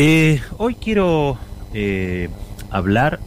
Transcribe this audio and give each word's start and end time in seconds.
Eh, 0.00 0.40
hoy 0.58 0.76
quiero 0.76 1.36
eh, 1.74 2.28
hablar 2.70 3.18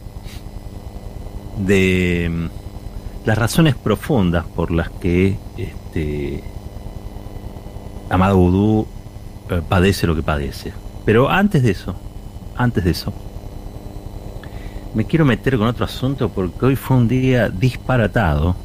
de 1.58 2.30
mm, 2.32 3.26
las 3.26 3.36
razones 3.36 3.74
profundas 3.74 4.46
por 4.46 4.70
las 4.70 4.88
que 4.88 5.36
este, 5.58 6.42
Amado 8.08 8.38
Vudú 8.38 8.86
eh, 9.50 9.60
padece 9.68 10.06
lo 10.06 10.16
que 10.16 10.22
padece. 10.22 10.72
Pero 11.04 11.28
antes 11.28 11.62
de 11.62 11.72
eso, 11.72 11.94
antes 12.56 12.84
de 12.84 12.92
eso, 12.92 13.12
me 14.94 15.04
quiero 15.04 15.26
meter 15.26 15.58
con 15.58 15.66
otro 15.66 15.84
asunto 15.84 16.30
porque 16.30 16.64
hoy 16.64 16.76
fue 16.76 16.96
un 16.96 17.06
día 17.06 17.50
disparatado. 17.50 18.56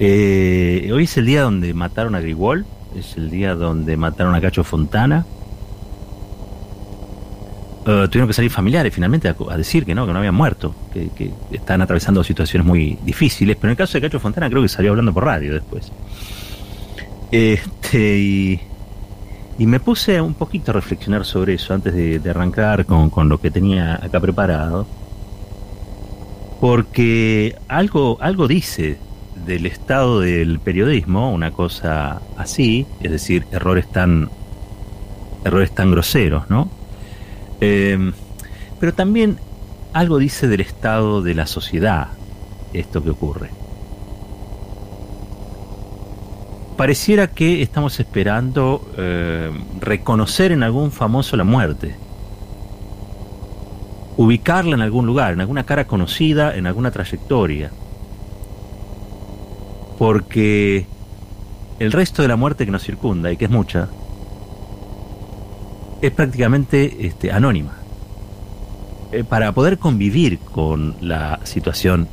hoy 0.00 1.04
es 1.04 1.16
el 1.16 1.26
día 1.26 1.42
donde 1.42 1.72
mataron 1.72 2.16
a 2.16 2.20
Grigol, 2.20 2.66
es 2.96 3.16
el 3.16 3.30
día 3.30 3.54
donde 3.54 3.96
mataron 3.96 4.34
a 4.34 4.40
Cacho 4.40 4.64
Fontana, 4.64 5.24
eh, 7.90 8.06
tuvieron 8.06 8.28
que 8.28 8.34
salir 8.34 8.50
familiares 8.50 8.92
finalmente 8.92 9.28
a, 9.28 9.56
decir 9.56 9.86
que 9.86 9.94
no, 9.94 10.06
que 10.06 10.12
no 10.12 10.18
habían 10.18 10.34
muerto, 10.34 10.74
que, 10.92 11.08
que, 11.08 11.32
están 11.52 11.80
atravesando 11.80 12.22
situaciones 12.22 12.66
muy 12.66 12.98
difíciles, 13.02 13.56
pero 13.56 13.68
en 13.68 13.70
el 13.70 13.76
caso 13.78 13.94
de 13.94 14.02
Cacho 14.02 14.20
Fontana 14.20 14.50
creo 14.50 14.60
que 14.60 14.68
salió 14.68 14.90
hablando 14.90 15.14
por 15.14 15.24
radio 15.24 15.54
después. 15.54 15.90
Este, 17.32 18.18
y, 18.18 18.60
me 19.60 19.80
puse 19.80 20.20
un 20.20 20.34
poquito 20.34 20.70
a 20.70 20.74
reflexionar 20.74 21.24
sobre 21.24 21.54
eso 21.54 21.72
antes 21.72 21.94
de, 21.94 22.20
arrancar 22.28 22.84
con, 22.84 23.08
con, 23.08 23.30
lo 23.30 23.40
que 23.40 23.50
tenía 23.50 23.94
acá 23.94 24.20
preparado, 24.20 24.86
porque 26.60 27.56
algo, 27.68 28.18
algo 28.20 28.48
dice 28.48 28.98
del 29.46 29.64
estado 29.64 30.20
del 30.20 30.60
periodismo, 30.60 31.32
una 31.32 31.52
cosa 31.52 32.20
así, 32.36 32.86
es 33.00 33.10
decir, 33.10 33.46
errores 33.50 33.90
tan, 33.90 34.28
errores 35.42 35.74
tan 35.74 35.90
groseros, 35.90 36.50
¿no? 36.50 36.76
Em, 37.60 38.12
pero 38.78 38.94
también 38.94 39.38
algo 39.92 40.18
dice 40.18 40.46
del 40.48 40.60
estado 40.60 41.22
de 41.22 41.34
la 41.34 41.46
sociedad 41.46 42.08
esto 42.72 43.02
que 43.02 43.10
ocurre. 43.10 43.50
Pareciera 46.76 47.26
que 47.26 47.62
estamos 47.62 47.98
esperando 47.98 48.88
em, 48.96 49.80
reconocer 49.80 50.52
en 50.52 50.62
algún 50.62 50.92
famoso 50.92 51.36
la 51.36 51.44
muerte, 51.44 51.96
ubicarla 54.16 54.76
en 54.76 54.82
algún 54.82 55.06
lugar, 55.06 55.32
en 55.32 55.40
alguna 55.40 55.64
cara 55.64 55.86
conocida, 55.86 56.54
en 56.54 56.66
alguna 56.68 56.92
trayectoria, 56.92 57.72
porque 59.98 60.86
el 61.80 61.90
resto 61.90 62.22
de 62.22 62.28
la 62.28 62.36
muerte 62.36 62.64
que 62.64 62.70
nos 62.70 62.84
circunda, 62.84 63.32
y 63.32 63.36
que 63.36 63.46
es 63.46 63.50
mucha, 63.50 63.88
es 66.00 66.12
prácticamente 66.12 67.06
este, 67.06 67.32
anónima. 67.32 67.72
Eh, 69.10 69.24
para 69.24 69.52
poder 69.52 69.78
convivir 69.78 70.38
con 70.38 70.94
la 71.00 71.40
situación 71.44 72.08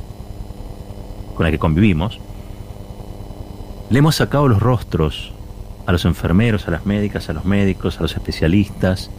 con 1.34 1.44
la 1.44 1.50
que 1.50 1.58
convivimos, 1.58 2.18
le 3.90 3.98
hemos 3.98 4.16
sacado 4.16 4.48
los 4.48 4.60
rostros 4.60 5.32
a 5.86 5.92
los 5.92 6.04
enfermeros, 6.04 6.66
a 6.66 6.70
las 6.70 6.86
médicas, 6.86 7.28
a 7.28 7.32
los 7.32 7.44
médicos, 7.44 7.98
a 7.98 8.02
los 8.02 8.14
especialistas, 8.14 9.10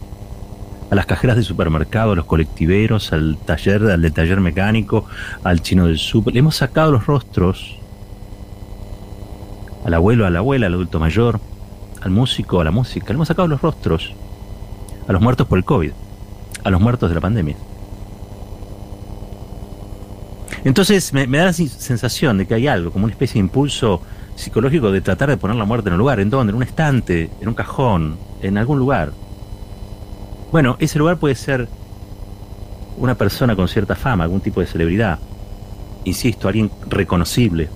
a 0.90 0.94
las 0.94 1.06
cajeras 1.06 1.36
de 1.36 1.42
supermercado, 1.42 2.12
a 2.12 2.16
los 2.16 2.26
colectiveros, 2.26 3.12
al 3.12 3.38
taller, 3.38 3.82
al 3.84 4.02
del 4.02 4.12
taller 4.12 4.40
mecánico, 4.40 5.06
al 5.44 5.62
chino 5.62 5.86
del 5.86 5.98
súper. 5.98 6.34
Le 6.34 6.40
hemos 6.40 6.56
sacado 6.56 6.92
los 6.92 7.06
rostros 7.06 7.76
al 9.84 9.94
abuelo, 9.94 10.26
a 10.26 10.30
la 10.30 10.40
abuela, 10.40 10.66
al 10.66 10.74
adulto 10.74 10.98
mayor, 10.98 11.40
al 12.02 12.10
músico, 12.10 12.60
a 12.60 12.64
la 12.64 12.70
música. 12.70 13.06
Le 13.08 13.14
hemos 13.14 13.28
sacado 13.28 13.48
los 13.48 13.62
rostros 13.62 14.12
a 15.08 15.12
los 15.12 15.22
muertos 15.22 15.46
por 15.46 15.58
el 15.58 15.64
COVID, 15.64 15.90
a 16.62 16.70
los 16.70 16.80
muertos 16.80 17.08
de 17.08 17.14
la 17.14 17.20
pandemia. 17.20 17.56
Entonces 20.64 21.12
me, 21.14 21.26
da 21.26 21.46
la 21.46 21.52
sensación 21.52 22.38
de 22.38 22.46
que 22.46 22.54
hay 22.54 22.66
algo, 22.66 22.90
como 22.90 23.06
una 23.06 23.12
especie 23.12 23.34
de 23.34 23.40
impulso 23.40 24.02
psicológico 24.36 24.92
de 24.92 25.00
tratar 25.00 25.30
de 25.30 25.38
poner 25.38 25.56
la 25.56 25.64
muerte 25.64 25.88
en 25.88 25.94
un 25.94 25.98
lugar, 25.98 26.20
en 26.20 26.28
donde, 26.28 26.50
en 26.50 26.56
un 26.56 26.62
estante, 26.62 27.30
en 27.40 27.48
un 27.48 27.54
cajón, 27.54 28.18
en 28.42 28.58
algún 28.58 28.78
lugar. 28.78 29.12
Bueno, 30.52 30.76
ese 30.78 30.98
lugar 30.98 31.16
puede 31.16 31.34
ser 31.34 31.68
una 32.98 33.14
persona 33.14 33.56
con 33.56 33.66
cierta 33.66 33.94
fama, 33.94 34.24
algún 34.24 34.40
tipo 34.40 34.60
de 34.60 34.66
celebridad. 34.66 35.18
Insisto, 36.04 36.48
alguien 36.48 36.70
reconocible. 36.88 37.68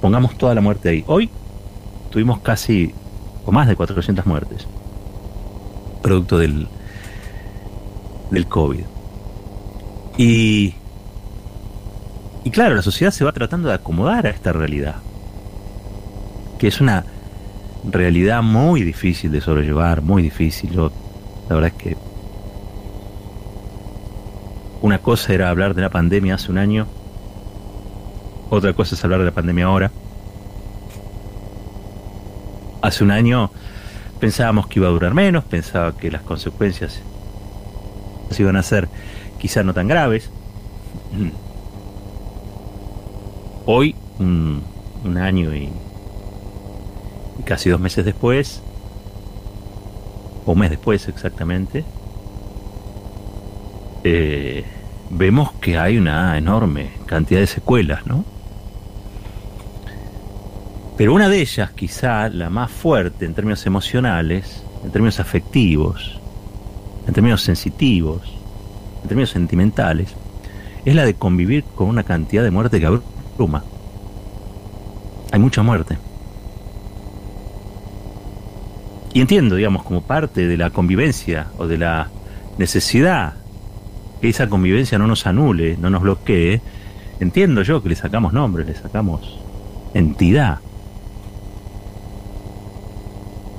Pongamos 0.00 0.36
toda 0.36 0.54
la 0.54 0.60
muerte 0.60 0.88
ahí. 0.88 1.04
Hoy 1.06 1.30
tuvimos 2.10 2.40
casi 2.40 2.92
o 3.44 3.52
más 3.52 3.68
de 3.68 3.76
400 3.76 4.26
muertes 4.26 4.66
producto 6.02 6.38
del, 6.38 6.68
del 8.30 8.46
COVID. 8.46 8.84
Y, 10.18 10.74
y 12.44 12.50
claro, 12.50 12.74
la 12.74 12.82
sociedad 12.82 13.12
se 13.12 13.24
va 13.24 13.32
tratando 13.32 13.68
de 13.68 13.74
acomodar 13.74 14.26
a 14.26 14.30
esta 14.30 14.52
realidad, 14.52 14.96
que 16.58 16.68
es 16.68 16.80
una 16.80 17.04
realidad 17.90 18.42
muy 18.42 18.82
difícil 18.82 19.30
de 19.32 19.40
sobrellevar, 19.40 20.02
muy 20.02 20.22
difícil. 20.22 20.76
La 20.76 21.54
verdad 21.54 21.72
es 21.76 21.82
que 21.82 21.96
una 24.82 24.98
cosa 24.98 25.32
era 25.32 25.48
hablar 25.48 25.74
de 25.74 25.82
la 25.82 25.90
pandemia 25.90 26.34
hace 26.34 26.50
un 26.50 26.58
año, 26.58 26.86
otra 28.50 28.74
cosa 28.74 28.94
es 28.94 29.04
hablar 29.04 29.20
de 29.20 29.26
la 29.26 29.30
pandemia 29.30 29.64
ahora. 29.64 29.90
Hace 32.82 33.04
un 33.04 33.12
año 33.12 33.50
pensábamos 34.22 34.68
que 34.68 34.78
iba 34.78 34.86
a 34.86 34.92
durar 34.92 35.14
menos, 35.14 35.42
pensaba 35.42 35.96
que 35.96 36.08
las 36.08 36.22
consecuencias 36.22 37.02
iban 38.38 38.54
a 38.54 38.62
ser 38.62 38.88
quizás 39.40 39.64
no 39.64 39.74
tan 39.74 39.88
graves. 39.88 40.30
Hoy, 43.66 43.96
un, 44.20 44.62
año 45.18 45.52
y, 45.52 45.70
casi 47.44 47.68
dos 47.68 47.80
meses 47.80 48.04
después, 48.04 48.62
o 50.46 50.52
un 50.52 50.58
mes 50.60 50.70
después 50.70 51.08
exactamente, 51.08 51.84
eh, 54.04 54.64
vemos 55.10 55.50
que 55.54 55.78
hay 55.78 55.98
una 55.98 56.38
enorme 56.38 56.92
cantidad 57.06 57.40
de 57.40 57.48
secuelas, 57.48 58.06
¿no? 58.06 58.24
Pero 60.96 61.14
una 61.14 61.28
de 61.28 61.40
ellas, 61.40 61.70
quizá 61.70 62.28
la 62.28 62.50
más 62.50 62.70
fuerte 62.70 63.24
en 63.24 63.34
términos 63.34 63.64
emocionales, 63.66 64.62
en 64.84 64.90
términos 64.90 65.20
afectivos, 65.20 66.20
en 67.06 67.14
términos 67.14 67.42
sensitivos, 67.42 68.22
en 69.02 69.08
términos 69.08 69.30
sentimentales, 69.30 70.14
es 70.84 70.94
la 70.94 71.04
de 71.04 71.14
convivir 71.14 71.64
con 71.64 71.88
una 71.88 72.02
cantidad 72.02 72.42
de 72.42 72.50
muerte 72.50 72.78
que 72.78 72.86
abruma. 72.86 73.64
Hay 75.30 75.40
mucha 75.40 75.62
muerte. 75.62 75.96
Y 79.14 79.20
entiendo, 79.20 79.56
digamos, 79.56 79.82
como 79.84 80.02
parte 80.02 80.46
de 80.46 80.56
la 80.56 80.70
convivencia 80.70 81.48
o 81.58 81.66
de 81.66 81.78
la 81.78 82.08
necesidad 82.58 83.34
que 84.20 84.28
esa 84.28 84.48
convivencia 84.48 84.98
no 84.98 85.06
nos 85.06 85.26
anule, 85.26 85.76
no 85.78 85.90
nos 85.90 86.02
bloquee, 86.02 86.60
entiendo 87.20 87.62
yo 87.62 87.82
que 87.82 87.88
le 87.88 87.96
sacamos 87.96 88.32
nombre, 88.32 88.64
le 88.64 88.74
sacamos 88.74 89.38
entidad. 89.94 90.60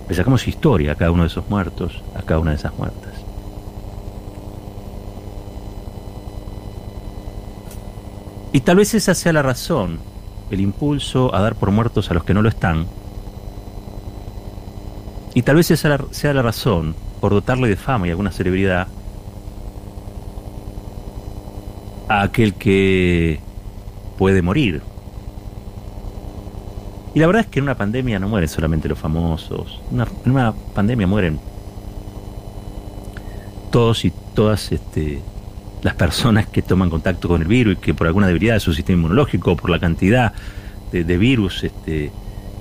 Le 0.07 0.15
sacamos 0.15 0.47
historia 0.47 0.91
a 0.91 0.95
cada 0.95 1.11
uno 1.11 1.23
de 1.23 1.27
esos 1.27 1.49
muertos, 1.49 2.03
a 2.15 2.21
cada 2.21 2.39
una 2.39 2.51
de 2.51 2.57
esas 2.57 2.77
muertas. 2.77 3.13
Y 8.51 8.61
tal 8.61 8.75
vez 8.77 8.93
esa 8.93 9.15
sea 9.15 9.33
la 9.33 9.41
razón, 9.41 9.99
el 10.51 10.61
impulso 10.61 11.33
a 11.33 11.41
dar 11.41 11.55
por 11.55 11.71
muertos 11.71 12.11
a 12.11 12.13
los 12.13 12.23
que 12.23 12.33
no 12.33 12.41
lo 12.41 12.49
están. 12.49 12.85
Y 15.33 15.41
tal 15.41 15.55
vez 15.55 15.71
esa 15.71 15.97
sea 16.11 16.33
la 16.33 16.43
razón 16.43 16.95
por 17.19 17.31
dotarle 17.31 17.67
de 17.67 17.75
fama 17.75 18.07
y 18.07 18.11
alguna 18.11 18.31
celebridad 18.31 18.87
a 22.07 22.21
aquel 22.21 22.53
que 22.53 23.39
puede 24.17 24.41
morir 24.43 24.83
y 27.13 27.19
la 27.19 27.27
verdad 27.27 27.41
es 27.41 27.47
que 27.47 27.59
en 27.59 27.63
una 27.63 27.75
pandemia 27.75 28.19
no 28.19 28.27
mueren 28.27 28.49
solamente 28.49 28.89
los 28.89 28.97
famosos. 28.97 29.79
en 29.91 30.31
una 30.31 30.53
pandemia 30.73 31.05
mueren 31.05 31.39
todos 33.71 34.05
y 34.05 34.13
todas 34.33 34.71
este, 34.71 35.19
las 35.83 35.95
personas 35.95 36.47
que 36.47 36.61
toman 36.61 36.89
contacto 36.89 37.27
con 37.27 37.41
el 37.41 37.47
virus 37.47 37.73
y 37.73 37.77
que 37.77 37.93
por 37.93 38.07
alguna 38.07 38.27
debilidad 38.27 38.55
de 38.55 38.59
su 38.59 38.73
sistema 38.73 38.99
inmunológico, 38.99 39.55
por 39.55 39.69
la 39.69 39.79
cantidad 39.79 40.33
de, 40.91 41.17
virus 41.17 41.63
este, 41.63 42.11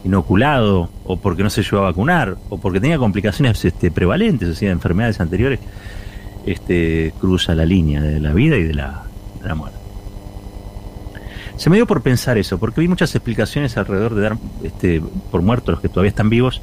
inoculado, 0.04 0.88
o 1.04 1.18
porque 1.18 1.42
no 1.42 1.50
se 1.50 1.62
llegó 1.62 1.78
a 1.78 1.82
vacunar, 1.82 2.36
o 2.48 2.58
porque 2.58 2.80
tenía 2.80 2.96
complicaciones 2.96 3.62
este, 3.62 3.90
prevalentes, 3.90 4.48
o 4.48 4.54
sea, 4.54 4.70
enfermedades 4.70 5.20
anteriores, 5.20 5.60
este, 6.46 7.12
cruza 7.20 7.54
la 7.54 7.66
línea 7.66 8.00
de 8.00 8.18
la 8.18 8.32
vida 8.32 8.56
y 8.56 8.64
de 8.64 8.72
la, 8.72 9.02
de 9.42 9.48
la 9.48 9.54
muerte. 9.54 9.81
Se 11.62 11.70
me 11.70 11.76
dio 11.76 11.86
por 11.86 12.02
pensar 12.02 12.38
eso, 12.38 12.58
porque 12.58 12.80
vi 12.80 12.88
muchas 12.88 13.14
explicaciones 13.14 13.76
alrededor 13.76 14.16
de 14.16 14.22
dar 14.22 14.36
este, 14.64 15.00
por 15.30 15.42
muertos 15.42 15.74
los 15.74 15.80
que 15.80 15.88
todavía 15.88 16.08
están 16.08 16.28
vivos 16.28 16.60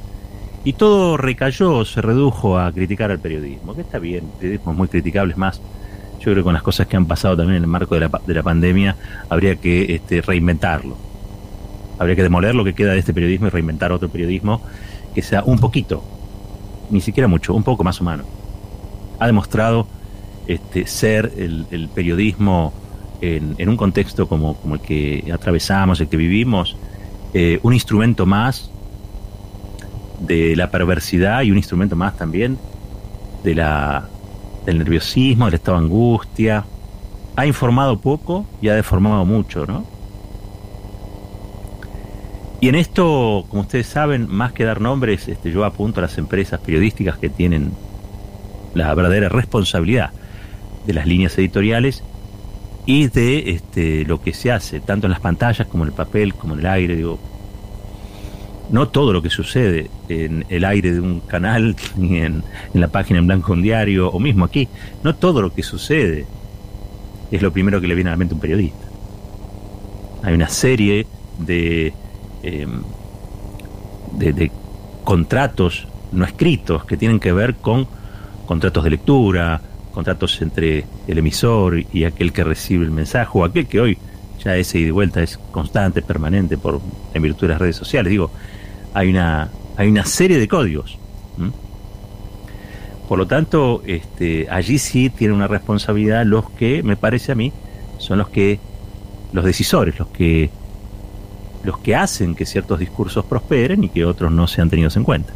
Y 0.62 0.74
todo 0.74 1.16
recayó, 1.16 1.86
se 1.86 2.02
redujo 2.02 2.58
a 2.58 2.70
criticar 2.70 3.10
al 3.10 3.18
periodismo, 3.18 3.74
que 3.74 3.80
está 3.80 3.98
bien, 3.98 4.26
periodismo 4.38 4.74
muy 4.74 4.88
criticable, 4.88 5.32
es 5.32 5.38
más, 5.38 5.62
yo 6.18 6.24
creo 6.24 6.34
que 6.34 6.42
con 6.42 6.52
las 6.52 6.62
cosas 6.62 6.86
que 6.86 6.98
han 6.98 7.06
pasado 7.06 7.34
también 7.34 7.56
en 7.56 7.62
el 7.62 7.66
marco 7.70 7.94
de 7.94 8.02
la, 8.02 8.20
de 8.26 8.34
la 8.34 8.42
pandemia, 8.42 8.94
habría 9.30 9.56
que 9.56 9.94
este, 9.94 10.20
reinventarlo. 10.20 10.98
Habría 11.98 12.14
que 12.14 12.22
demoler 12.22 12.54
lo 12.54 12.62
que 12.62 12.74
queda 12.74 12.92
de 12.92 12.98
este 12.98 13.14
periodismo 13.14 13.46
y 13.46 13.48
reinventar 13.48 13.92
otro 13.92 14.10
periodismo 14.10 14.60
que 15.14 15.22
sea 15.22 15.42
un 15.44 15.58
poquito, 15.60 16.04
ni 16.90 17.00
siquiera 17.00 17.26
mucho, 17.26 17.54
un 17.54 17.62
poco 17.62 17.84
más 17.84 18.02
humano. 18.02 18.24
Ha 19.18 19.26
demostrado 19.26 19.86
este, 20.46 20.86
ser 20.86 21.32
el, 21.38 21.88
periodismo 21.94 22.74
en, 23.20 23.68
un 23.68 23.76
contexto 23.76 24.28
como, 24.28 24.56
el 24.72 24.80
que 24.80 25.30
atravesamos, 25.32 26.00
el 26.00 26.08
que 26.08 26.16
vivimos, 26.16 26.76
eh, 27.34 27.60
un 27.62 27.74
instrumento 27.74 28.26
más 28.26 28.70
de 30.20 30.56
la 30.56 30.70
perversidad 30.70 31.42
y 31.42 31.50
un 31.50 31.56
instrumento 31.56 31.96
más 31.96 32.16
también 32.16 32.58
de 33.42 33.54
la, 33.54 34.08
del 34.66 34.78
nerviosismo, 34.78 35.46
del 35.46 35.54
estado 35.54 35.78
de 35.78 35.84
angustia. 35.84 36.64
Ha 37.36 37.46
informado 37.46 37.98
poco 38.00 38.46
y 38.60 38.68
ha 38.68 38.74
deformado 38.74 39.24
mucho, 39.24 39.66
¿no? 39.66 39.84
Y 42.60 42.68
en 42.68 42.74
esto, 42.74 43.46
como 43.48 43.62
ustedes 43.62 43.86
saben, 43.86 44.26
más 44.28 44.52
que 44.52 44.64
dar 44.64 44.82
nombres, 44.82 45.28
este, 45.28 45.50
yo 45.50 45.64
apunto 45.64 46.00
a 46.00 46.02
las 46.02 46.18
empresas 46.18 46.60
periodísticas 46.60 47.16
que 47.16 47.30
tienen 47.30 47.72
la 48.74 48.94
verdadera 48.94 49.30
responsabilidad 49.30 50.10
de 50.86 50.92
las 50.92 51.06
líneas 51.06 51.36
editoriales 51.38 52.02
y 52.90 53.06
de 53.06 53.50
este, 53.50 54.04
lo 54.04 54.20
que 54.20 54.34
se 54.34 54.50
hace, 54.50 54.80
tanto 54.80 55.06
en 55.06 55.12
las 55.12 55.20
pantallas 55.20 55.68
como 55.68 55.84
en 55.84 55.90
el 55.90 55.94
papel, 55.94 56.34
como 56.34 56.54
en 56.54 56.60
el 56.60 56.66
aire. 56.66 56.96
Digo, 56.96 57.20
no 58.70 58.88
todo 58.88 59.12
lo 59.12 59.22
que 59.22 59.30
sucede 59.30 59.88
en 60.08 60.44
el 60.48 60.64
aire 60.64 60.94
de 60.94 61.00
un 61.00 61.20
canal, 61.20 61.76
ni 61.96 62.18
en, 62.18 62.42
la 62.74 62.88
página 62.88 63.20
en 63.20 63.28
blanco 63.28 63.52
un 63.52 63.62
diario, 63.62 64.10
o 64.10 64.18
mismo 64.18 64.44
aquí, 64.44 64.68
no 65.04 65.14
todo 65.14 65.40
lo 65.40 65.54
que 65.54 65.62
sucede 65.62 66.26
es 67.30 67.40
lo 67.40 67.52
primero 67.52 67.80
que 67.80 67.86
le 67.86 67.94
viene 67.94 68.10
a 68.10 68.14
la 68.14 68.16
mente 68.16 68.34
a 68.34 68.34
un 68.34 68.40
periodista. 68.40 68.86
Hay 70.24 70.34
una 70.34 70.48
serie 70.48 71.06
de, 71.38 71.92
em, 72.42 72.82
de, 74.18 74.32
de 74.32 74.50
contratos 75.04 75.86
no 76.10 76.24
escritos 76.24 76.84
que 76.86 76.96
tienen 76.96 77.20
que 77.20 77.32
ver 77.32 77.54
con 77.54 77.86
contratos 78.46 78.82
de 78.82 78.90
lectura, 78.90 79.60
contratos 79.92 80.40
entre 80.42 80.84
el 81.06 81.18
emisor 81.18 81.84
y 81.92 82.04
aquel 82.04 82.32
que 82.32 82.44
recibe 82.44 82.84
el 82.84 82.90
mensaje, 82.90 83.30
o 83.34 83.44
aquel 83.44 83.66
que 83.66 83.80
hoy 83.80 83.98
ya 84.44 84.56
ese 84.56 84.78
ida 84.78 84.88
y 84.88 84.90
vuelta 84.90 85.22
es 85.22 85.38
constante, 85.50 86.02
permanente, 86.02 86.56
por 86.56 86.80
en 87.12 87.22
virtud 87.22 87.42
de 87.42 87.48
las 87.48 87.60
redes 87.60 87.76
sociales. 87.76 88.10
Digo, 88.10 88.30
hay 88.94 89.10
una, 89.10 89.50
hay 89.76 89.88
una 89.88 90.04
serie 90.04 90.38
de 90.38 90.48
códigos. 90.48 90.98
Por 93.08 93.18
lo 93.18 93.26
tanto, 93.26 93.82
este, 93.86 94.46
allí 94.50 94.78
sí 94.78 95.10
tienen 95.10 95.36
una 95.36 95.48
responsabilidad 95.48 96.24
los 96.24 96.48
que, 96.50 96.82
me 96.82 96.96
parece 96.96 97.32
a 97.32 97.34
mí, 97.34 97.52
son 97.98 98.18
los 98.18 98.28
que, 98.28 98.60
los 99.32 99.44
decisores, 99.44 99.98
los 99.98 100.08
que, 100.08 100.48
los 101.64 101.78
que 101.78 101.96
hacen 101.96 102.34
que 102.34 102.46
ciertos 102.46 102.78
discursos 102.78 103.24
prosperen 103.24 103.82
y 103.82 103.88
que 103.88 104.04
otros 104.04 104.30
no 104.30 104.46
sean 104.46 104.70
tenidos 104.70 104.96
en 104.96 105.04
cuenta. 105.04 105.32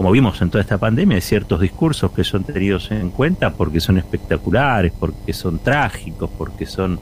Como 0.00 0.12
vimos 0.12 0.40
en 0.40 0.48
toda 0.48 0.62
esta 0.62 0.78
pandemia, 0.78 1.16
hay 1.16 1.20
ciertos 1.20 1.60
discursos 1.60 2.10
que 2.12 2.24
son 2.24 2.42
tenidos 2.42 2.90
en 2.90 3.10
cuenta 3.10 3.52
porque 3.52 3.80
son 3.80 3.98
espectaculares, 3.98 4.94
porque 4.98 5.34
son 5.34 5.58
trágicos, 5.58 6.30
porque 6.38 6.64
son 6.64 6.98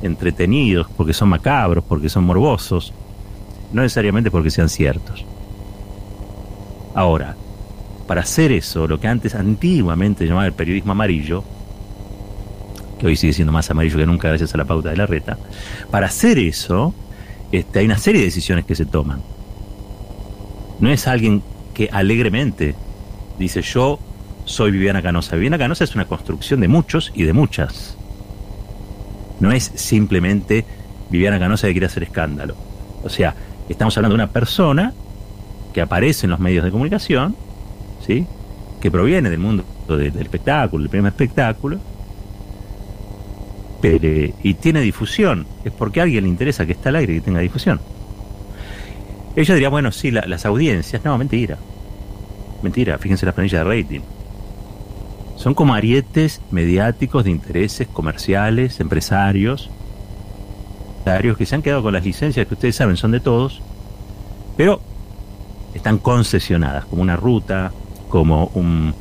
entretenidos, 0.00 0.86
porque 0.96 1.12
son 1.12 1.28
macabros, 1.30 1.82
porque 1.82 2.08
son 2.08 2.22
morbosos, 2.22 2.92
no 3.72 3.82
necesariamente 3.82 4.30
porque 4.30 4.50
sean 4.50 4.68
ciertos. 4.68 5.24
Ahora, 6.94 7.34
para 8.06 8.20
hacer 8.20 8.52
eso, 8.52 8.86
lo 8.86 9.00
que 9.00 9.08
antes 9.08 9.34
antiguamente 9.34 10.24
llamaba 10.24 10.46
el 10.46 10.52
periodismo 10.52 10.92
amarillo, 10.92 11.42
que 13.00 13.08
hoy 13.08 13.16
sigue 13.16 13.32
siendo 13.32 13.50
más 13.50 13.68
amarillo 13.72 13.98
que 13.98 14.06
nunca 14.06 14.28
gracias 14.28 14.54
a 14.54 14.58
la 14.58 14.64
pauta 14.64 14.90
de 14.90 14.96
la 14.96 15.06
reta, 15.06 15.36
para 15.90 16.06
hacer 16.06 16.38
eso 16.38 16.94
este, 17.50 17.80
hay 17.80 17.86
una 17.86 17.98
serie 17.98 18.20
de 18.20 18.26
decisiones 18.26 18.64
que 18.64 18.76
se 18.76 18.86
toman. 18.86 19.20
No 20.78 20.88
es 20.92 21.08
alguien 21.08 21.42
que 21.76 21.88
alegremente 21.92 22.74
dice 23.38 23.60
yo 23.60 24.00
soy 24.46 24.70
Viviana 24.70 25.02
Canosa. 25.02 25.36
Viviana 25.36 25.58
Canosa 25.58 25.84
es 25.84 25.94
una 25.94 26.06
construcción 26.06 26.60
de 26.60 26.68
muchos 26.68 27.12
y 27.14 27.24
de 27.24 27.32
muchas. 27.32 27.96
No 29.40 29.52
es 29.52 29.70
simplemente 29.74 30.64
Viviana 31.10 31.38
Canosa 31.38 31.66
que 31.66 31.74
quiere 31.74 31.86
hacer 31.86 32.04
escándalo. 32.04 32.56
O 33.04 33.08
sea, 33.08 33.34
Estamos 33.68 33.96
hablando 33.96 34.16
de 34.16 34.22
una 34.22 34.32
persona 34.32 34.92
que 35.74 35.80
aparece 35.80 36.26
en 36.26 36.30
los 36.30 36.38
medios 36.38 36.64
de 36.64 36.70
comunicación, 36.70 37.34
¿sí? 38.06 38.26
que 38.80 38.90
proviene 38.90 39.28
del 39.28 39.40
mundo 39.40 39.64
del, 39.88 40.16
espectáculo, 40.18 40.82
del 40.82 40.90
primer 40.90 41.12
espectáculo, 41.12 41.78
pero, 43.80 44.32
y 44.42 44.54
tiene 44.54 44.80
difusión. 44.80 45.46
Es 45.64 45.72
porque 45.72 46.00
a 46.00 46.04
alguien 46.04 46.24
le 46.24 46.30
interesa 46.30 46.64
que 46.64 46.72
esté 46.72 46.90
al 46.90 46.96
aire 46.96 47.14
y 47.14 47.16
que 47.16 47.24
tenga 47.24 47.40
difusión. 47.40 47.80
Ella 49.36 49.54
diría, 49.54 49.68
bueno, 49.68 49.92
sí, 49.92 50.10
las 50.10 50.46
audiencias. 50.46 51.04
No, 51.04 51.16
mentira. 51.18 51.58
Mentira, 52.62 52.98
fíjense 52.98 53.26
las 53.26 53.34
planillas 53.34 53.64
de 53.64 53.70
rating. 53.70 54.00
Son 55.36 55.54
como 55.54 55.74
arietes 55.74 56.40
mediáticos 56.50 57.24
de 57.24 57.30
intereses 57.30 57.86
comerciales, 57.88 58.80
empresarios, 58.80 59.70
que 61.38 61.46
se 61.46 61.54
han 61.54 61.62
quedado 61.62 61.84
con 61.84 61.92
las 61.92 62.04
licencias 62.04 62.48
que 62.48 62.54
ustedes 62.54 62.74
saben 62.74 62.96
son 62.96 63.12
de 63.12 63.20
todos, 63.20 63.62
pero 64.56 64.80
están 65.72 65.98
concesionadas 65.98 66.84
como 66.86 67.00
una 67.02 67.14
ruta, 67.14 67.70
como 68.08 68.46
un 68.54 68.92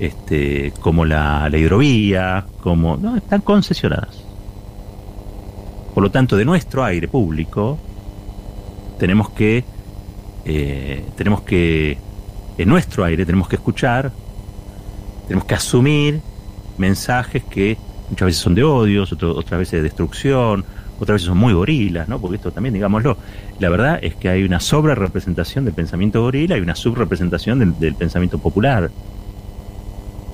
este, 0.00 0.72
como 0.80 1.04
la, 1.04 1.48
hidrovía, 1.52 2.44
como 2.60 2.96
no, 2.96 3.16
están 3.16 3.40
concesionadas. 3.42 4.24
Por 5.94 6.02
lo 6.02 6.10
tanto, 6.10 6.36
de 6.36 6.44
nuestro 6.44 6.82
aire 6.82 7.06
público 7.06 7.78
tenemos 8.98 9.30
que 9.30 9.64
eh, 10.44 11.04
tenemos 11.16 11.42
que 11.42 11.98
en 12.58 12.68
nuestro 12.68 13.04
aire 13.04 13.24
tenemos 13.24 13.48
que 13.48 13.56
escuchar, 13.56 14.12
tenemos 15.26 15.44
que 15.46 15.54
asumir 15.54 16.20
mensajes 16.78 17.42
que 17.44 17.76
muchas 18.10 18.26
veces 18.26 18.42
son 18.42 18.54
de 18.54 18.62
odios, 18.62 19.12
otras 19.12 19.58
veces 19.58 19.72
de 19.72 19.82
destrucción, 19.82 20.64
otras 21.00 21.16
veces 21.16 21.26
son 21.26 21.38
muy 21.38 21.52
gorilas, 21.52 22.08
¿no? 22.08 22.20
Porque 22.20 22.36
esto 22.36 22.52
también, 22.52 22.74
digámoslo, 22.74 23.16
la 23.58 23.68
verdad 23.68 23.98
es 24.02 24.14
que 24.14 24.28
hay 24.28 24.44
una 24.44 24.60
sobre 24.60 24.94
representación 24.94 25.64
del 25.64 25.74
pensamiento 25.74 26.22
gorila 26.22 26.56
y 26.56 26.60
una 26.60 26.74
subrepresentación 26.74 27.76
del, 27.78 27.94
pensamiento 27.94 28.38
popular. 28.38 28.90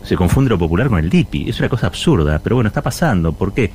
Se 0.02 0.16
confunde 0.16 0.50
lo 0.50 0.58
popular 0.58 0.88
con 0.88 0.98
el 0.98 1.08
DIPI. 1.08 1.50
Es 1.50 1.60
una 1.60 1.68
cosa 1.68 1.86
absurda, 1.86 2.40
pero 2.42 2.56
bueno, 2.56 2.68
está 2.68 2.82
pasando. 2.82 3.32
¿Por 3.32 3.52
qué? 3.52 3.70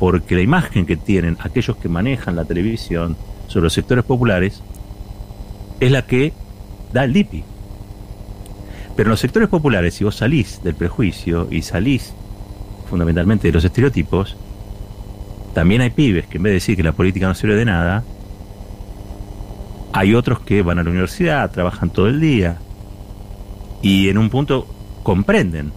Porque 0.00 0.34
la 0.34 0.40
imagen 0.40 0.84
que 0.84 0.96
tienen 0.96 1.36
aquellos 1.40 1.76
que 1.76 1.88
manejan 1.88 2.36
la 2.36 2.44
televisión 2.44 3.16
sobre 3.46 3.64
los 3.64 3.72
sectores 3.72 4.04
populares 4.04 4.62
es 5.80 5.90
la 5.90 6.06
que 6.06 6.32
da 6.92 7.04
el 7.04 7.12
DIPI. 7.12 7.44
Pero 8.96 9.08
en 9.08 9.10
los 9.10 9.20
sectores 9.20 9.48
populares, 9.48 9.94
si 9.94 10.04
vos 10.04 10.16
salís 10.16 10.62
del 10.62 10.74
prejuicio 10.74 11.48
y 11.50 11.62
salís 11.62 12.14
fundamentalmente 12.88 13.48
de 13.48 13.52
los 13.52 13.64
estereotipos, 13.64 14.36
también 15.54 15.82
hay 15.82 15.90
pibes 15.90 16.26
que 16.26 16.38
en 16.38 16.44
vez 16.44 16.50
de 16.50 16.54
decir 16.54 16.76
que 16.76 16.82
la 16.82 16.92
política 16.92 17.26
no 17.26 17.34
sirve 17.34 17.56
de 17.56 17.64
nada, 17.64 18.04
hay 19.92 20.14
otros 20.14 20.40
que 20.40 20.62
van 20.62 20.78
a 20.78 20.82
la 20.82 20.90
universidad, 20.90 21.50
trabajan 21.50 21.90
todo 21.90 22.08
el 22.08 22.20
día 22.20 22.58
y 23.82 24.08
en 24.08 24.18
un 24.18 24.30
punto 24.30 24.66
comprenden 25.02 25.72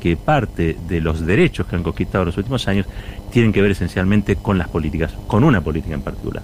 que 0.00 0.16
parte 0.16 0.76
de 0.86 1.00
los 1.00 1.24
derechos 1.24 1.66
que 1.66 1.76
han 1.76 1.82
conquistado 1.82 2.22
en 2.22 2.26
los 2.26 2.36
últimos 2.36 2.68
años 2.68 2.86
tienen 3.32 3.52
que 3.52 3.62
ver 3.62 3.70
esencialmente 3.70 4.36
con 4.36 4.58
las 4.58 4.68
políticas, 4.68 5.12
con 5.26 5.44
una 5.44 5.60
política 5.60 5.94
en 5.94 6.02
particular. 6.02 6.42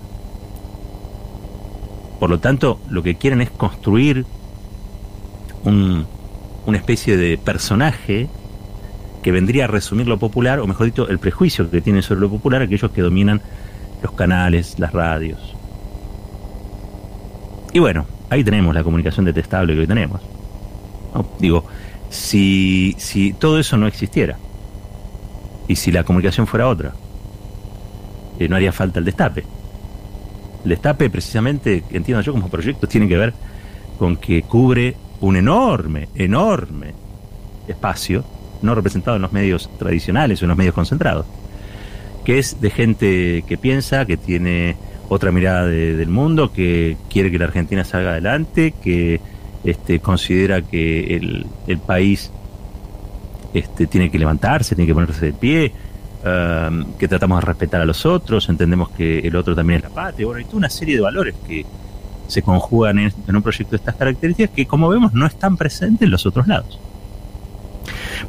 Por 2.21 2.31
lo 2.31 2.39
tanto, 2.39 2.79
lo 2.91 3.03
que 3.03 3.17
quieren 3.17 3.41
es 3.41 3.51
construir 3.51 4.27
un, 5.65 6.07
una 6.67 6.77
especie 6.79 7.17
de 7.17 7.39
personaje 7.39 8.29
que 9.23 9.33
vendría 9.33 9.65
a 9.65 9.67
resumir 9.67 10.07
lo 10.07 10.19
popular, 10.19 10.61
o 10.61 10.67
mejor 10.67 10.87
dicho, 10.87 11.09
el 11.09 11.19
prejuicio 11.19 11.71
que 11.71 11.81
tienen 11.81 12.03
sobre 12.03 12.21
lo 12.21 12.31
popular 12.31 12.63
aquellos 12.63 12.91
que 12.91 13.03
dominan 13.03 13.41
los 14.03 14.13
canales, 14.13 14.79
las 14.79 14.93
radios. 14.93 15.57
Y 17.73 17.79
bueno, 17.79 18.07
ahí 18.29 18.45
tenemos 18.45 18.75
la 18.75 18.85
comunicación 18.85 19.25
detestable 19.25 19.75
que 19.75 19.81
hoy 19.81 19.87
tenemos. 19.87 20.21
Digo, 21.39 21.65
si, 22.11 22.95
si 22.99 23.33
todo 23.33 23.59
eso 23.59 23.77
no 23.77 23.87
existiera, 23.87 24.37
y 25.69 25.77
si 25.77 25.93
la 25.93 26.05
comunicación 26.05 26.47
fuera 26.47 26.69
otra, 26.69 26.93
eh, 28.39 28.49
no 28.49 28.57
haría 28.57 28.73
falta 28.73 28.99
el 28.99 29.05
destape. 29.05 29.45
El 30.65 30.71
destape, 30.71 31.11
precisamente, 31.11 31.83
entiendo 31.91 32.21
yo 32.23 32.33
como 32.33 32.49
proyecto, 32.49 32.87
tiene 32.87 33.09
que 33.09 33.17
ver 33.17 33.33
con 33.99 34.17
que 34.17 34.43
cubre 34.43 34.97
un 35.21 35.37
enorme, 35.37 36.09
enorme 36.15 36.95
espacio 37.69 38.25
no 38.63 38.75
representado 38.75 39.17
en 39.17 39.23
los 39.23 39.33
medios 39.33 39.71
tradicionales 39.79 40.41
o 40.41 40.45
en 40.45 40.51
los 40.51 40.59
medios 40.59 40.75
concentrados, 40.75 41.27
que 42.25 42.39
es 42.39 42.61
de 42.61 42.71
gente 42.71 43.45
que 43.47 43.57
piensa, 43.57 44.05
que 44.05 44.17
tiene 44.17 44.77
otra 45.09 45.33
mirada 45.33 45.67
del 45.67 46.09
mundo, 46.09 46.53
que 46.53 46.97
quiere 47.09 47.31
que 47.31 47.39
la 47.39 47.47
Argentina 47.47 47.85
salga 47.85 48.11
adelante, 48.11 48.75
que 48.83 49.21
este, 49.65 50.01
considera 50.01 50.63
que 50.63 51.17
el, 51.17 51.47
el 51.67 51.79
país 51.79 52.31
este, 53.55 53.87
tiene 53.87 54.11
que 54.11 54.19
levantarse, 54.19 54.75
tiene 54.75 54.87
que 54.87 54.95
ponerse 54.95 55.27
de 55.27 55.33
pie, 55.33 55.73
um, 56.25 56.93
que 56.95 57.09
tratamos 57.09 57.41
de 57.41 57.47
respetar 57.47 57.81
a 57.81 57.85
los 57.85 58.05
otros, 58.07 58.49
entendemos 58.49 58.91
que 58.91 59.21
el 59.21 59.37
otro 59.37 59.55
también 59.55 59.79
es 59.79 59.85
la 59.85 59.91
patria, 59.91 60.27
bueno, 60.27 60.39
hay 60.39 60.45
toda 60.45 60.59
una 60.59 60.71
serie 60.71 60.97
de 60.97 61.03
valores 61.03 61.35
que 61.47 61.65
se 62.29 62.43
conjugan 62.43 62.99
en, 62.99 63.13
en 63.27 63.37
un 63.37 63.43
proyecto 63.43 63.73
de 63.73 63.77
estas 63.77 63.97
características 63.97 64.55
que, 64.55 64.67
como 64.67 64.89
vemos, 64.89 65.13
no 65.13 65.27
están 65.27 65.57
presentes 65.57 66.03
en 66.03 66.11
los 66.11 66.27
otros 66.27 66.47
lados. 66.47 66.79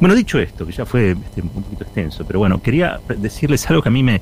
Bueno, 0.00 0.14
dicho 0.14 0.38
esto, 0.38 0.66
que 0.66 0.72
ya 0.72 0.84
fue 0.84 1.12
este, 1.12 1.42
un 1.42 1.48
poquito 1.50 1.84
extenso, 1.84 2.24
pero 2.26 2.38
bueno, 2.38 2.60
quería 2.60 3.00
decirles 3.18 3.68
algo 3.70 3.82
que 3.82 3.88
a 3.88 3.92
mí 3.92 4.02
me... 4.02 4.20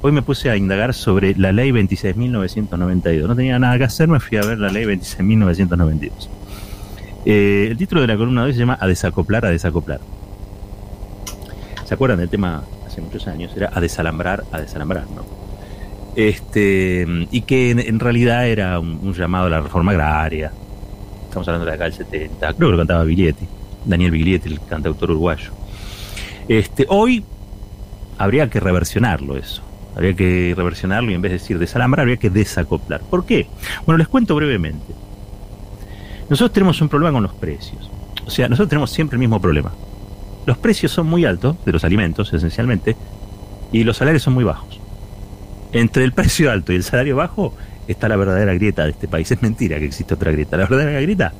Hoy 0.00 0.12
me 0.12 0.22
puse 0.22 0.48
a 0.48 0.56
indagar 0.56 0.94
sobre 0.94 1.34
la 1.34 1.50
ley 1.50 1.72
26.992. 1.72 3.26
No 3.26 3.34
tenía 3.34 3.58
nada 3.58 3.76
que 3.78 3.84
hacer, 3.84 4.08
me 4.08 4.20
fui 4.20 4.38
a 4.38 4.42
ver 4.42 4.58
la 4.58 4.68
ley 4.68 4.84
26.992. 4.84 6.10
Eh, 7.26 7.66
el 7.70 7.76
título 7.76 8.00
de 8.00 8.06
la 8.06 8.16
columna 8.16 8.42
de 8.42 8.46
hoy 8.46 8.52
se 8.54 8.60
llama 8.60 8.78
A 8.80 8.86
desacoplar, 8.86 9.44
a 9.44 9.50
desacoplar. 9.50 10.00
¿Se 11.84 11.94
acuerdan 11.94 12.20
del 12.20 12.28
tema 12.28 12.62
muchos 13.00 13.26
años? 13.26 13.52
Era 13.56 13.70
a 13.72 13.80
desalambrar, 13.80 14.44
a 14.52 14.60
desalambrar, 14.60 15.04
¿no? 15.10 15.24
Este, 16.16 17.06
y 17.30 17.42
que 17.42 17.70
en, 17.70 18.00
realidad 18.00 18.48
era 18.48 18.80
un, 18.80 19.12
llamado 19.12 19.46
a 19.46 19.50
la 19.50 19.60
reforma 19.60 19.92
agraria. 19.92 20.50
Estamos 21.24 21.46
hablando 21.46 21.66
de 21.66 21.72
la 21.72 21.78
calle 21.78 21.96
70, 21.96 22.54
creo 22.54 22.68
que 22.68 22.72
lo 22.72 22.78
cantaba 22.78 23.04
Biglietti, 23.04 23.46
Daniel 23.84 24.10
Biglietti, 24.10 24.48
el 24.48 24.60
cantautor 24.60 25.10
uruguayo. 25.10 25.52
Este, 26.48 26.86
hoy 26.88 27.24
habría 28.16 28.48
que 28.48 28.58
reversionarlo 28.58 29.36
eso. 29.36 29.62
Habría 29.94 30.14
que 30.14 30.54
reversionarlo 30.56 31.10
y 31.10 31.14
en 31.14 31.22
vez 31.22 31.32
de 31.32 31.38
decir 31.38 31.58
desalambrar, 31.58 32.02
habría 32.02 32.16
que 32.16 32.30
desacoplar. 32.30 33.00
¿Por 33.02 33.24
qué? 33.24 33.46
Bueno, 33.84 33.98
les 33.98 34.08
cuento 34.08 34.34
brevemente. 34.34 34.94
Nosotros 36.28 36.52
tenemos 36.52 36.80
un 36.80 36.88
problema 36.88 37.12
con 37.12 37.22
los 37.22 37.34
precios. 37.34 37.90
O 38.26 38.30
sea, 38.30 38.48
nosotros 38.48 38.68
tenemos 38.68 38.90
siempre 38.90 39.16
el 39.16 39.20
mismo 39.20 39.40
problema. 39.40 39.72
Los 40.48 40.56
precios 40.56 40.92
son 40.92 41.06
muy 41.06 41.26
altos, 41.26 41.62
de 41.66 41.72
los 41.72 41.84
alimentos 41.84 42.32
esencialmente, 42.32 42.96
y 43.70 43.84
los 43.84 43.98
salarios 43.98 44.22
son 44.22 44.32
muy 44.32 44.44
bajos. 44.44 44.80
Entre 45.74 46.04
el 46.04 46.12
precio 46.12 46.50
alto 46.50 46.72
y 46.72 46.76
el 46.76 46.84
salario 46.84 47.16
bajo 47.16 47.52
está 47.86 48.08
la 48.08 48.16
verdadera 48.16 48.54
grieta 48.54 48.84
de 48.84 48.92
este 48.92 49.08
país. 49.08 49.30
Es 49.30 49.42
mentira 49.42 49.78
que 49.78 49.84
existe 49.84 50.14
otra 50.14 50.32
grieta. 50.32 50.56
La 50.56 50.64
verdadera 50.64 51.02
grieta 51.02 51.34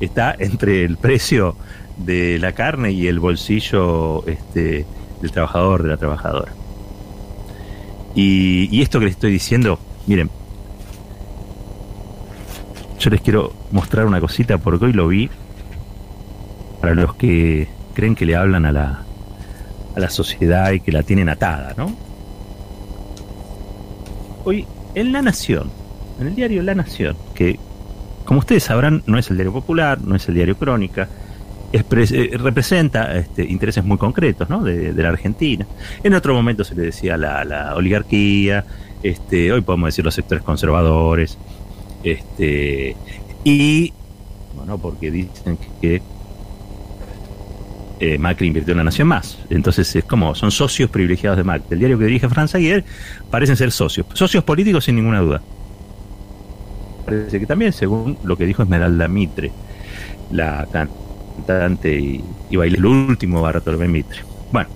está 0.00 0.34
entre 0.38 0.86
el 0.86 0.96
precio 0.96 1.54
de 1.98 2.38
la 2.38 2.52
carne 2.52 2.92
y 2.92 3.08
el 3.08 3.20
bolsillo 3.20 4.26
este, 4.26 4.86
del 5.20 5.30
trabajador, 5.32 5.82
de 5.82 5.88
la 5.90 5.98
trabajadora. 5.98 6.54
Y, 8.14 8.74
y 8.74 8.80
esto 8.80 9.00
que 9.00 9.04
les 9.04 9.16
estoy 9.16 9.32
diciendo, 9.32 9.78
miren, 10.06 10.30
yo 12.98 13.10
les 13.10 13.20
quiero 13.20 13.52
mostrar 13.70 14.06
una 14.06 14.18
cosita 14.18 14.56
porque 14.56 14.86
hoy 14.86 14.94
lo 14.94 15.08
vi 15.08 15.28
para 16.80 16.94
los 16.94 17.14
que 17.16 17.75
creen 17.96 18.14
que 18.14 18.26
le 18.26 18.36
hablan 18.36 18.66
a 18.66 18.72
la, 18.72 19.02
a 19.96 20.00
la 20.00 20.10
sociedad 20.10 20.70
y 20.72 20.80
que 20.80 20.92
la 20.92 21.02
tienen 21.02 21.30
atada, 21.30 21.72
¿no? 21.78 21.96
Hoy, 24.44 24.66
en 24.94 25.12
La 25.12 25.22
Nación, 25.22 25.70
en 26.20 26.26
el 26.26 26.34
diario 26.34 26.62
La 26.62 26.74
Nación, 26.74 27.16
que 27.34 27.58
como 28.26 28.40
ustedes 28.40 28.64
sabrán 28.64 29.02
no 29.06 29.16
es 29.16 29.30
el 29.30 29.38
diario 29.38 29.52
popular, 29.54 29.98
no 30.02 30.14
es 30.14 30.28
el 30.28 30.34
diario 30.34 30.58
Crónica, 30.58 31.08
eh, 31.72 32.30
representa 32.38 33.16
este, 33.16 33.44
intereses 33.44 33.82
muy 33.82 33.96
concretos 33.96 34.50
¿no? 34.50 34.62
de, 34.62 34.92
la 34.92 35.08
Argentina. 35.08 35.66
En 36.04 36.12
otro 36.12 36.34
momento 36.34 36.64
se 36.64 36.74
le 36.74 36.82
decía 36.82 37.16
la, 37.16 37.44
la 37.44 37.74
oligarquía, 37.74 38.62
este, 39.02 39.50
hoy 39.52 39.62
podemos 39.62 39.88
decir 39.88 40.04
los 40.04 40.14
sectores 40.14 40.44
conservadores, 40.44 41.38
este, 42.02 42.94
y 43.42 43.90
bueno, 44.54 44.76
porque 44.76 45.10
dicen 45.10 45.56
que 45.80 46.02
eh, 48.00 48.18
Macri 48.18 48.48
invirtió 48.48 48.72
en 48.72 48.78
la 48.78 48.84
Nación 48.84 49.08
Más. 49.08 49.38
Entonces 49.50 49.94
es 49.96 50.04
como, 50.04 50.34
son 50.34 50.50
socios 50.50 50.90
privilegiados 50.90 51.36
de 51.38 51.44
Macri. 51.44 51.66
El 51.70 51.78
diario 51.78 51.98
que 51.98 52.04
dirige 52.04 52.28
Franz 52.28 52.54
Aguirre 52.54 52.84
parecen 53.30 53.56
ser 53.56 53.72
socios. 53.72 54.06
Socios 54.14 54.44
políticos 54.44 54.84
sin 54.84 54.96
ninguna 54.96 55.20
duda. 55.20 55.42
Parece 57.04 57.38
que 57.38 57.46
también, 57.46 57.72
según 57.72 58.18
lo 58.24 58.36
que 58.36 58.46
dijo 58.46 58.62
Esmeralda 58.62 59.06
Mitre, 59.08 59.52
la 60.30 60.66
cantante 60.72 61.98
y, 61.98 62.24
y 62.50 62.56
baile 62.56 62.78
el 62.78 62.84
último 62.84 63.40
Bartolomé 63.40 63.88
Mitre. 63.88 64.20
Bueno, 64.52 64.68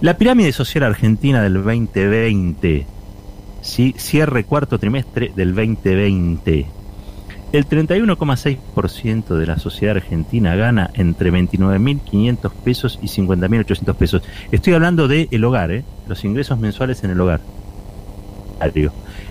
la 0.00 0.18
pirámide 0.18 0.52
social 0.52 0.84
argentina 0.84 1.42
del 1.42 1.54
2020, 1.54 2.86
¿sí? 3.62 3.94
cierre 3.96 4.44
cuarto 4.44 4.78
trimestre 4.78 5.32
del 5.34 5.54
2020 5.54 6.66
el 7.56 7.68
31,6% 7.68 9.36
de 9.36 9.46
la 9.46 9.58
sociedad 9.58 9.96
argentina 9.96 10.56
gana 10.56 10.90
entre 10.94 11.32
29.500 11.32 12.50
pesos 12.64 12.98
y 13.00 13.06
50.800 13.06 13.94
pesos. 13.94 14.22
Estoy 14.50 14.72
hablando 14.72 15.06
del 15.06 15.28
el 15.30 15.44
hogar, 15.44 15.70
¿eh? 15.70 15.84
los 16.08 16.24
ingresos 16.24 16.58
mensuales 16.58 17.04
en 17.04 17.10
el 17.10 17.20
hogar. 17.20 17.40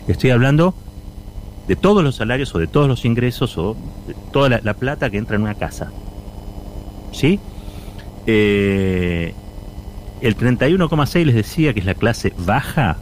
Estoy 0.08 0.30
hablando 0.30 0.74
de 1.68 1.75
todos 1.75 2.01
los 2.01 2.15
salarios 2.15 2.53
o 2.56 2.60
de 2.60 2.68
todos 2.68 2.88
los 2.88 3.03
ingresos 3.03 3.58
o 3.58 3.75
de 4.08 4.15
toda 4.32 4.48
la, 4.48 4.62
la 4.63 4.74
plata 4.74 5.10
que 5.10 5.18
entra 5.18 5.36
en 5.36 5.42
una 5.42 5.56
casa. 5.56 5.92
¿Sí? 7.12 7.39
Eh, 8.25 9.34
el 10.22 10.38
31,6 10.38 11.25
les 11.25 11.36
decía 11.36 11.74
que 11.74 11.82
es 11.82 11.86
la 11.86 11.96
clase 11.96 12.34
baja, 12.38 12.96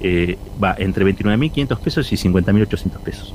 eh, 0.00 0.38
va 0.62 0.74
entre 0.76 1.04
29.500 1.04 1.78
pesos 1.78 2.12
y 2.12 2.16
50.800 2.16 2.98
pesos. 2.98 3.34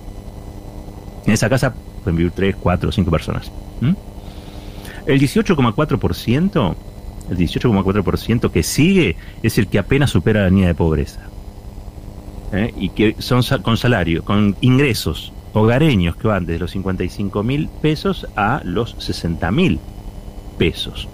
En 1.26 1.34
esa 1.34 1.50
casa 1.50 1.74
pueden 2.04 2.18
vivir 2.18 2.32
3, 2.32 2.56
4, 2.60 2.92
5 2.92 3.12
personas. 3.12 3.52
¿Mm? 3.82 3.94
El 5.06 5.20
18,4%, 5.20 6.76
el 7.30 7.38
18,4% 7.38 8.52
que 8.52 8.64
sigue 8.64 9.16
es 9.42 9.58
el 9.58 9.68
que 9.68 9.80
apenas 9.80 10.12
supera 10.12 10.42
la 10.42 10.50
línea 10.50 10.68
de 10.68 10.76
pobreza. 10.76 11.22
¿Eh? 12.52 12.74
Y 12.78 12.90
que 12.90 13.16
son 13.20 13.42
con 13.62 13.78
salario, 13.78 14.24
con 14.24 14.56
ingresos 14.62 15.34
hogareños 15.54 16.16
que 16.16 16.28
van 16.28 16.46
desde 16.46 16.60
los 16.60 16.72
55 16.72 17.44
mil 17.44 17.70
pesos 17.82 18.28
a 18.36 18.62
los 18.64 18.96
60 19.00 19.52
mil 19.52 19.80
pesos. 20.58 21.08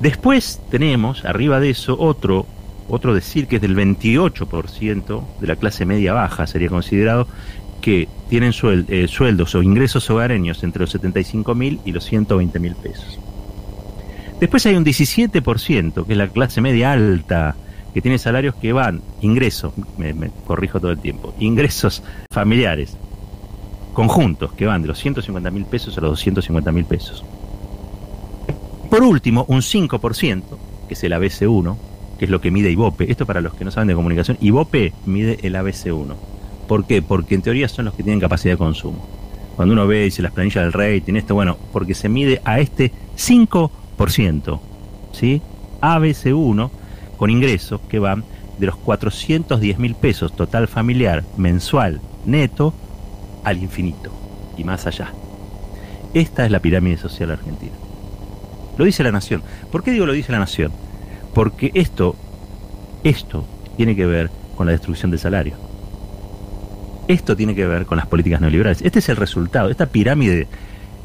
Después 0.00 0.60
tenemos, 0.70 1.24
arriba 1.24 1.60
de 1.60 1.70
eso, 1.70 1.98
otro, 1.98 2.46
otro 2.88 3.14
decir 3.14 3.46
que 3.46 3.56
es 3.56 3.62
del 3.62 3.76
28% 3.76 5.22
de 5.40 5.46
la 5.46 5.56
clase 5.56 5.86
media 5.86 6.12
baja, 6.12 6.46
sería 6.46 6.68
considerado, 6.68 7.28
que 7.84 8.08
tienen 8.30 8.54
suel, 8.54 8.86
eh, 8.88 9.06
sueldos 9.08 9.54
o 9.54 9.62
ingresos 9.62 10.08
hogareños 10.08 10.64
entre 10.64 10.80
los 10.80 10.90
75 10.90 11.54
mil 11.54 11.80
y 11.84 11.92
los 11.92 12.06
120 12.06 12.58
mil 12.58 12.74
pesos. 12.76 13.20
Después 14.40 14.64
hay 14.64 14.74
un 14.74 14.86
17%, 14.86 16.06
que 16.06 16.12
es 16.12 16.16
la 16.16 16.28
clase 16.28 16.62
media 16.62 16.92
alta, 16.92 17.54
que 17.92 18.00
tiene 18.00 18.16
salarios 18.16 18.54
que 18.54 18.72
van, 18.72 19.02
ingresos, 19.20 19.74
me, 19.98 20.30
corrijo 20.46 20.80
todo 20.80 20.92
el 20.92 20.98
tiempo, 20.98 21.34
ingresos 21.38 22.02
familiares, 22.30 22.96
conjuntos, 23.92 24.54
que 24.54 24.64
van 24.64 24.80
de 24.80 24.88
los 24.88 24.98
150 24.98 25.50
mil 25.50 25.66
pesos 25.66 25.98
a 25.98 26.00
los 26.00 26.12
250 26.12 26.72
mil 26.72 26.86
pesos. 26.86 27.22
Por 28.88 29.02
último, 29.02 29.44
un 29.48 29.60
5%, 29.60 30.42
que 30.88 30.94
es 30.94 31.04
el 31.04 31.12
ABC1, 31.12 31.76
que 32.18 32.24
es 32.24 32.30
lo 32.30 32.40
que 32.40 32.50
mide 32.50 32.70
IVOPE. 32.70 33.10
Esto 33.10 33.26
para 33.26 33.42
los 33.42 33.52
que 33.52 33.66
no 33.66 33.70
saben 33.70 33.88
de 33.88 33.94
comunicación, 33.94 34.38
IVOPE 34.40 34.94
mide 35.04 35.38
el 35.42 35.54
ABC1 35.54 36.14
¿Por 36.66 36.86
qué? 36.86 37.02
Porque 37.02 37.34
en 37.34 37.42
teoría 37.42 37.68
son 37.68 37.86
los 37.86 37.94
que 37.94 38.02
tienen 38.02 38.20
capacidad 38.20 38.54
de 38.54 38.58
consumo. 38.58 39.06
Cuando 39.56 39.74
uno 39.74 39.86
ve, 39.86 40.04
dice 40.04 40.22
las 40.22 40.32
planillas 40.32 40.64
del 40.64 40.72
rating, 40.72 41.14
esto, 41.14 41.34
bueno, 41.34 41.56
porque 41.72 41.94
se 41.94 42.08
mide 42.08 42.40
a 42.44 42.58
este 42.58 42.90
5%, 43.16 44.60
¿sí? 45.12 45.42
ABC1, 45.80 46.70
con 47.16 47.30
ingresos 47.30 47.80
que 47.88 47.98
van 47.98 48.24
de 48.58 48.66
los 48.66 48.76
410 48.76 49.78
mil 49.78 49.94
pesos 49.94 50.34
total 50.34 50.68
familiar 50.68 51.24
mensual 51.36 52.00
neto 52.24 52.72
al 53.44 53.58
infinito 53.58 54.10
y 54.56 54.64
más 54.64 54.86
allá. 54.86 55.12
Esta 56.14 56.44
es 56.44 56.50
la 56.50 56.60
pirámide 56.60 56.96
social 56.96 57.30
argentina. 57.30 57.72
Lo 58.76 58.84
dice 58.84 59.02
la 59.02 59.12
Nación. 59.12 59.42
¿Por 59.70 59.82
qué 59.82 59.92
digo 59.92 60.06
lo 60.06 60.12
dice 60.12 60.32
la 60.32 60.38
Nación? 60.38 60.72
Porque 61.32 61.70
esto, 61.74 62.16
esto 63.02 63.44
tiene 63.76 63.94
que 63.96 64.06
ver 64.06 64.30
con 64.56 64.66
la 64.66 64.72
destrucción 64.72 65.10
del 65.10 65.20
salario. 65.20 65.54
Esto 67.08 67.36
tiene 67.36 67.54
que 67.54 67.66
ver 67.66 67.86
con 67.86 67.98
las 67.98 68.06
políticas 68.06 68.40
neoliberales. 68.40 68.82
Este 68.82 68.98
es 68.98 69.08
el 69.08 69.16
resultado, 69.16 69.70
esta 69.70 69.86
pirámide 69.86 70.48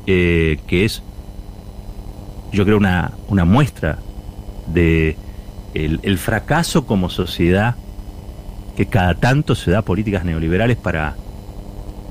eh, 0.08 0.60
que 0.68 0.86
es, 0.86 1.04
yo 2.52 2.66
creo, 2.66 2.78
una, 2.78 3.12
una 3.28 3.46
muestra 3.46 4.00
de 4.68 5.18
el, 5.74 6.18
fracaso 6.18 6.86
como 6.86 7.10
sociedad 7.10 7.76
que 8.76 8.88
cada 8.88 9.14
tanto 9.16 9.56
se 9.56 9.72
da 9.72 9.82
políticas 9.82 10.24
neoliberales 10.24 10.78
para, 10.78 11.16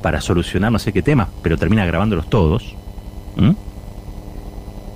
para 0.03 0.21
solucionar 0.21 0.71
no 0.71 0.79
sé 0.79 0.93
qué 0.93 1.03
temas, 1.03 1.29
pero 1.43 1.57
termina 1.57 1.87
grabándolos 1.87 2.29
todos. 2.29 2.75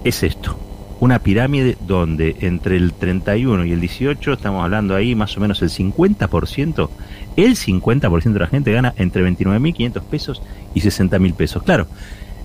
Es 0.05 0.23
esto. 0.23 0.62
Una 1.03 1.19
pirámide 1.19 1.77
donde 1.81 2.37
entre 2.43 2.77
el 2.77 2.93
31 2.93 3.65
y 3.65 3.73
el 3.73 3.81
18 3.81 4.35
estamos 4.35 4.63
hablando 4.63 4.95
ahí 4.95 5.17
más 5.17 5.37
o 5.37 5.41
menos 5.41 5.61
el 5.61 5.69
50%, 5.69 6.89
el 7.35 7.57
50% 7.57 8.33
de 8.33 8.39
la 8.39 8.47
gente 8.47 8.71
gana 8.71 8.95
entre 8.97 9.29
29.500 9.29 10.01
pesos 10.05 10.43
y 10.77 10.81
60.000 10.81 11.35
pesos. 11.35 11.65
Claro, 11.65 11.89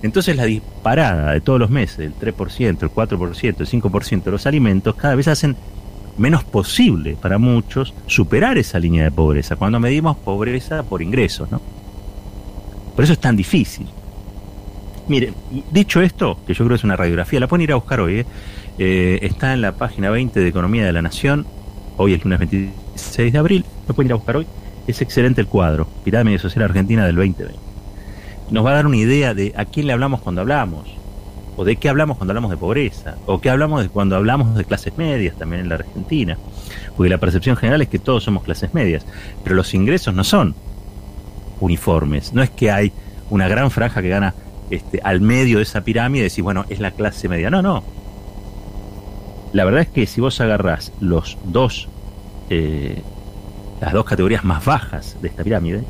entonces 0.02 0.34
la 0.34 0.44
disparada 0.44 1.34
de 1.34 1.40
todos 1.40 1.60
los 1.60 1.70
meses, 1.70 2.00
el 2.00 2.14
3%, 2.16 2.82
el 2.82 2.90
4%, 2.90 3.60
el 3.60 3.66
5% 3.68 4.24
de 4.24 4.30
los 4.32 4.44
alimentos, 4.44 4.96
cada 4.96 5.14
vez 5.14 5.28
hacen 5.28 5.54
menos 6.16 6.42
posible 6.42 7.14
para 7.14 7.38
muchos 7.38 7.94
superar 8.08 8.58
esa 8.58 8.80
línea 8.80 9.04
de 9.04 9.12
pobreza, 9.12 9.54
cuando 9.54 9.78
medimos 9.78 10.16
pobreza 10.16 10.82
por 10.82 11.00
ingresos, 11.00 11.48
¿no? 11.52 11.60
Por 12.96 13.04
eso 13.04 13.12
es 13.12 13.20
tan 13.20 13.36
difícil. 13.36 13.86
Mire, 15.08 15.32
dicho 15.70 16.02
esto, 16.02 16.38
que 16.46 16.52
yo 16.52 16.58
creo 16.58 16.68
que 16.68 16.74
es 16.74 16.84
una 16.84 16.94
radiografía, 16.94 17.40
la 17.40 17.48
pueden 17.48 17.62
ir 17.62 17.72
a 17.72 17.76
buscar 17.76 18.00
hoy, 18.00 18.20
¿eh? 18.20 18.26
Eh, 18.78 19.18
está 19.22 19.54
en 19.54 19.62
la 19.62 19.72
página 19.72 20.10
20 20.10 20.38
de 20.38 20.46
Economía 20.46 20.84
de 20.84 20.92
la 20.92 21.00
Nación, 21.00 21.46
hoy 21.96 22.12
es 22.12 22.22
lunes 22.22 22.38
26 22.38 23.32
de 23.32 23.38
abril, 23.38 23.64
lo 23.88 23.94
pueden 23.94 24.08
ir 24.08 24.12
a 24.12 24.16
buscar 24.16 24.36
hoy, 24.36 24.46
es 24.86 25.00
excelente 25.00 25.40
el 25.40 25.46
cuadro, 25.46 25.88
Pirámide 26.04 26.38
Social 26.38 26.66
Argentina 26.66 27.06
del 27.06 27.16
2020. 27.16 27.58
Nos 28.50 28.64
va 28.64 28.72
a 28.72 28.74
dar 28.74 28.86
una 28.86 28.98
idea 28.98 29.32
de 29.32 29.54
a 29.56 29.64
quién 29.64 29.86
le 29.86 29.94
hablamos 29.94 30.20
cuando 30.20 30.42
hablamos, 30.42 30.86
o 31.56 31.64
de 31.64 31.76
qué 31.76 31.88
hablamos 31.88 32.18
cuando 32.18 32.32
hablamos 32.32 32.50
de 32.50 32.58
pobreza, 32.58 33.16
o 33.24 33.40
qué 33.40 33.48
hablamos 33.48 33.82
de 33.82 33.88
cuando 33.88 34.14
hablamos 34.14 34.54
de 34.56 34.64
clases 34.66 34.96
medias 34.98 35.36
también 35.36 35.62
en 35.62 35.70
la 35.70 35.76
Argentina, 35.76 36.36
porque 36.98 37.08
la 37.08 37.18
percepción 37.18 37.56
general 37.56 37.80
es 37.80 37.88
que 37.88 37.98
todos 37.98 38.24
somos 38.24 38.42
clases 38.42 38.74
medias, 38.74 39.06
pero 39.42 39.56
los 39.56 39.72
ingresos 39.72 40.14
no 40.14 40.22
son 40.22 40.54
uniformes, 41.60 42.34
no 42.34 42.42
es 42.42 42.50
que 42.50 42.70
hay 42.70 42.92
una 43.30 43.48
gran 43.48 43.70
franja 43.70 44.02
que 44.02 44.08
gana 44.08 44.34
este, 44.70 45.00
al 45.02 45.20
medio 45.20 45.58
de 45.58 45.62
esa 45.62 45.82
pirámide 45.82 46.26
y 46.26 46.28
decís, 46.28 46.42
bueno, 46.42 46.64
es 46.68 46.80
la 46.80 46.90
clase 46.90 47.28
media. 47.28 47.50
No, 47.50 47.62
no. 47.62 47.82
La 49.52 49.64
verdad 49.64 49.82
es 49.82 49.88
que 49.88 50.06
si 50.06 50.20
vos 50.20 50.40
agarrás 50.40 50.92
los 51.00 51.38
dos, 51.44 51.88
eh, 52.50 53.02
las 53.80 53.92
dos 53.92 54.04
categorías 54.04 54.44
más 54.44 54.64
bajas 54.64 55.16
de 55.22 55.28
esta 55.28 55.42
pirámide, 55.42 55.84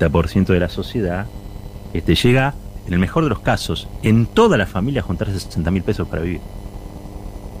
el 0.00 0.28
ciento 0.28 0.52
de 0.52 0.60
la 0.60 0.68
sociedad, 0.68 1.26
este, 1.92 2.14
llega, 2.14 2.54
en 2.86 2.92
el 2.92 2.98
mejor 2.98 3.24
de 3.24 3.30
los 3.30 3.40
casos, 3.40 3.88
en 4.02 4.26
toda 4.26 4.56
la 4.56 4.66
familia 4.66 5.00
a 5.00 5.04
juntarse 5.04 5.38
60 5.38 5.70
mil 5.70 5.82
pesos 5.82 6.06
para 6.08 6.22
vivir. 6.22 6.40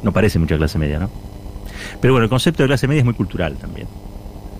No 0.02 0.12
parece 0.12 0.38
mucha 0.38 0.56
clase 0.56 0.78
media, 0.78 0.98
¿no? 0.98 1.10
Pero 2.00 2.14
bueno, 2.14 2.24
el 2.24 2.30
concepto 2.30 2.62
de 2.62 2.68
clase 2.68 2.86
media 2.86 3.00
es 3.00 3.04
muy 3.04 3.14
cultural 3.14 3.56
también. 3.56 3.88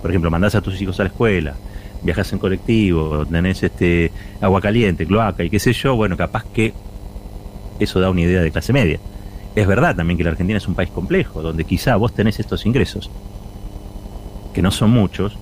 Por 0.01 0.11
ejemplo, 0.11 0.31
mandás 0.31 0.55
a 0.55 0.61
tus 0.61 0.81
hijos 0.81 0.99
a 1.01 1.05
la 1.05 1.09
escuela, 1.09 1.55
viajas 2.07 2.33
en 2.33 2.39
colectivo, 2.39 3.27
tenés 3.27 3.63
este 3.63 4.13
agua 4.41 4.61
caliente, 4.61 5.07
cloaca 5.07 5.45
y 5.45 5.51
qué 5.51 5.59
sé 5.59 5.73
yo, 5.73 5.97
bueno, 5.97 6.17
capaz 6.17 6.45
que 6.45 6.73
eso 7.79 8.01
da 8.01 8.09
una 8.09 8.23
idea 8.23 8.41
de 8.41 8.51
clase 8.51 8.73
media. 8.73 8.99
Es 9.55 9.67
verdad 9.67 9.97
también 9.97 10.17
que 10.17 10.25
la 10.25 10.31
Argentina 10.31 10.57
es 10.57 10.69
un 10.69 10.75
país 10.75 10.91
complejo, 10.91 11.43
donde 11.43 11.65
quizá 11.65 11.97
vos 11.97 12.15
tenés 12.15 12.39
estos 12.39 12.65
ingresos, 12.65 13.11
que 14.55 14.63
no 14.63 14.71
son 14.71 14.91
muchos, 14.91 15.37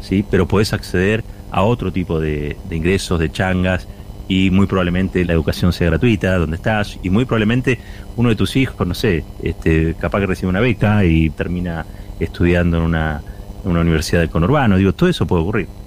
¿sí? 0.00 0.24
pero 0.28 0.48
podés 0.48 0.72
acceder 0.72 1.22
a 1.50 1.62
otro 1.62 1.92
tipo 1.92 2.18
de, 2.18 2.56
ingresos, 2.70 3.18
de 3.20 3.30
changas, 3.30 3.86
y 4.26 4.50
muy 4.50 4.66
probablemente 4.66 5.24
la 5.24 5.32
educación 5.32 5.72
sea 5.72 5.88
gratuita 5.88 6.38
donde 6.38 6.56
estás, 6.56 6.98
y 7.02 7.10
muy 7.10 7.24
probablemente 7.24 7.78
uno 8.16 8.28
de 8.28 8.36
tus 8.36 8.56
hijos, 8.56 8.86
no 8.86 8.94
sé, 8.94 9.24
este, 9.42 9.94
capaz 9.98 10.20
que 10.20 10.26
recibe 10.26 10.48
una 10.48 10.60
beca 10.60 11.04
y 11.04 11.30
termina 11.30 11.84
estudiando 12.20 12.76
en 12.76 12.84
una, 12.84 13.20
en 13.64 13.70
una 13.70 13.80
universidad 13.80 14.20
del 14.20 14.30
conurbano, 14.30 14.76
digo, 14.76 14.92
todo 14.92 15.10
eso 15.10 15.26
puede 15.26 15.42
ocurrir 15.42 15.79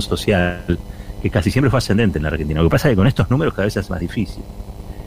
social, 0.00 0.78
que 1.22 1.30
casi 1.30 1.50
siempre 1.50 1.70
fue 1.70 1.78
ascendente 1.78 2.18
en 2.18 2.24
la 2.24 2.30
Argentina. 2.30 2.60
Lo 2.60 2.68
que 2.68 2.72
pasa 2.72 2.88
es 2.88 2.92
que 2.92 2.96
con 2.96 3.06
estos 3.06 3.30
números 3.30 3.54
cada 3.54 3.66
vez 3.66 3.76
es 3.76 3.90
más 3.90 4.00
difícil. 4.00 4.42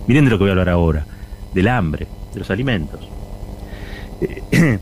Miren 0.08 0.26
de 0.26 0.32
lo 0.32 0.38
que 0.38 0.44
voy 0.44 0.50
a 0.50 0.54
hablar 0.54 0.70
ahora, 0.70 1.06
del 1.54 1.68
hambre, 1.68 2.08
de 2.34 2.40
los 2.40 2.50
alimentos. 2.50 3.08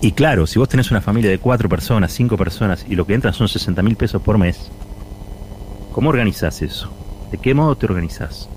y 0.00 0.12
claro, 0.12 0.46
si 0.46 0.58
vos 0.58 0.68
tenés 0.68 0.90
una 0.90 1.00
familia 1.00 1.30
de 1.30 1.38
cuatro 1.38 1.68
personas, 1.68 2.12
cinco 2.12 2.36
personas, 2.36 2.84
y 2.88 2.94
lo 2.94 3.06
que 3.06 3.14
entran 3.14 3.34
son 3.34 3.48
60 3.48 3.82
mil 3.82 3.96
pesos 3.96 4.20
por 4.22 4.38
mes, 4.38 4.70
¿cómo 5.92 6.10
organizás 6.10 6.62
eso? 6.62 6.92
¿De 7.30 7.38
qué 7.38 7.54
modo 7.54 7.76
te 7.76 7.86
organizás? 7.86 8.48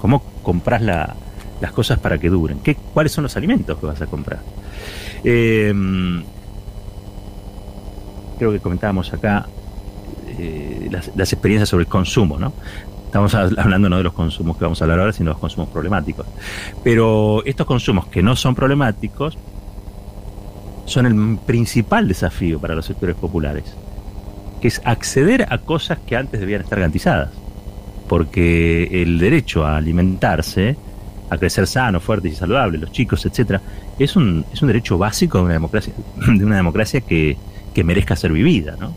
¿Cómo 0.00 0.22
compras 0.42 0.82
las 0.82 1.72
cosas 1.72 1.98
para 1.98 2.18
que 2.18 2.28
duren? 2.28 2.60
¿Qué, 2.60 2.74
¿Cuáles 2.74 3.12
son 3.12 3.24
los 3.24 3.36
alimentos 3.36 3.78
que 3.78 3.86
vas 3.86 4.00
a 4.00 4.06
comprar? 4.06 4.40
Eh, 5.24 5.72
creo 8.38 8.52
que 8.52 8.60
comentábamos 8.60 9.12
acá 9.12 9.46
eh, 10.38 10.88
las, 10.90 11.32
experiencias 11.32 11.68
sobre 11.68 11.82
el 11.82 11.88
consumo, 11.88 12.38
¿no? 12.38 12.52
Estamos 13.06 13.34
hablando 13.34 13.88
no 13.88 13.96
de 13.96 14.02
los 14.04 14.12
consumos 14.12 14.56
que 14.56 14.64
vamos 14.64 14.80
a 14.80 14.84
hablar 14.84 15.00
ahora, 15.00 15.12
sino 15.12 15.30
de 15.30 15.32
los 15.32 15.40
consumos 15.40 15.70
problemáticos. 15.70 16.26
Pero 16.84 17.42
estos 17.44 17.66
consumos 17.66 18.06
que 18.06 18.22
no 18.22 18.36
son 18.36 18.54
problemáticos 18.54 19.38
son 20.84 21.06
el 21.06 21.38
principal 21.38 22.06
desafío 22.06 22.60
para 22.60 22.74
los 22.74 22.86
sectores 22.86 23.16
populares, 23.16 23.64
que 24.60 24.68
es 24.68 24.80
acceder 24.84 25.46
a 25.50 25.58
cosas 25.58 25.98
que 26.06 26.16
antes 26.16 26.38
debían 26.38 26.60
estar 26.60 26.78
garantizadas. 26.78 27.30
Porque 28.08 29.02
el 29.02 29.18
derecho 29.18 29.64
a 29.64 29.76
alimentarse, 29.78 30.76
a 31.30 31.38
crecer 31.38 31.66
sano, 31.66 32.00
fuerte 32.00 32.28
y 32.28 32.34
saludable, 32.34 32.78
los 32.78 32.92
chicos, 32.92 33.24
etcétera, 33.24 33.60
es 33.98 34.16
un, 34.16 34.44
es 34.52 34.62
un 34.62 34.68
derecho 34.68 34.98
básico 34.98 35.38
de 35.38 35.44
una 35.44 35.54
democracia, 35.54 35.94
de 36.26 36.44
una 36.44 36.56
democracia 36.56 37.00
que, 37.00 37.36
que 37.78 37.84
merezca 37.84 38.16
ser 38.16 38.32
vivida, 38.32 38.74
¿no? 38.76 38.92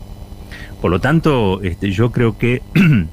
Por 0.80 0.90
lo 0.90 1.00
tanto, 1.00 1.62
este, 1.62 1.92
yo 1.92 2.10
creo 2.10 2.36
que 2.36 2.62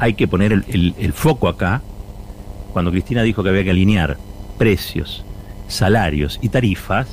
hay 0.00 0.14
que 0.14 0.26
poner 0.26 0.50
el, 0.50 1.12
foco 1.12 1.46
acá, 1.46 1.80
cuando 2.72 2.90
Cristina 2.90 3.22
dijo 3.22 3.44
que 3.44 3.50
había 3.50 3.62
que 3.62 3.70
alinear 3.70 4.16
precios, 4.58 5.24
salarios 5.68 6.40
y 6.42 6.48
tarifas, 6.48 7.06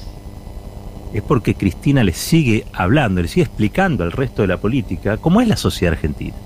es 1.14 1.22
porque 1.22 1.54
Cristina 1.54 2.04
le 2.04 2.14
sigue 2.14 2.66
hablando, 2.74 3.22
le 3.22 3.28
sigue 3.28 3.44
explicando 3.44 4.04
al 4.04 4.12
resto 4.12 4.42
de 4.42 4.48
la 4.48 4.58
política 4.58 5.18
cómo 5.18 5.40
es 5.40 5.48
la 5.48 5.56
sociedad 5.56 5.94
argentina. 5.94 6.38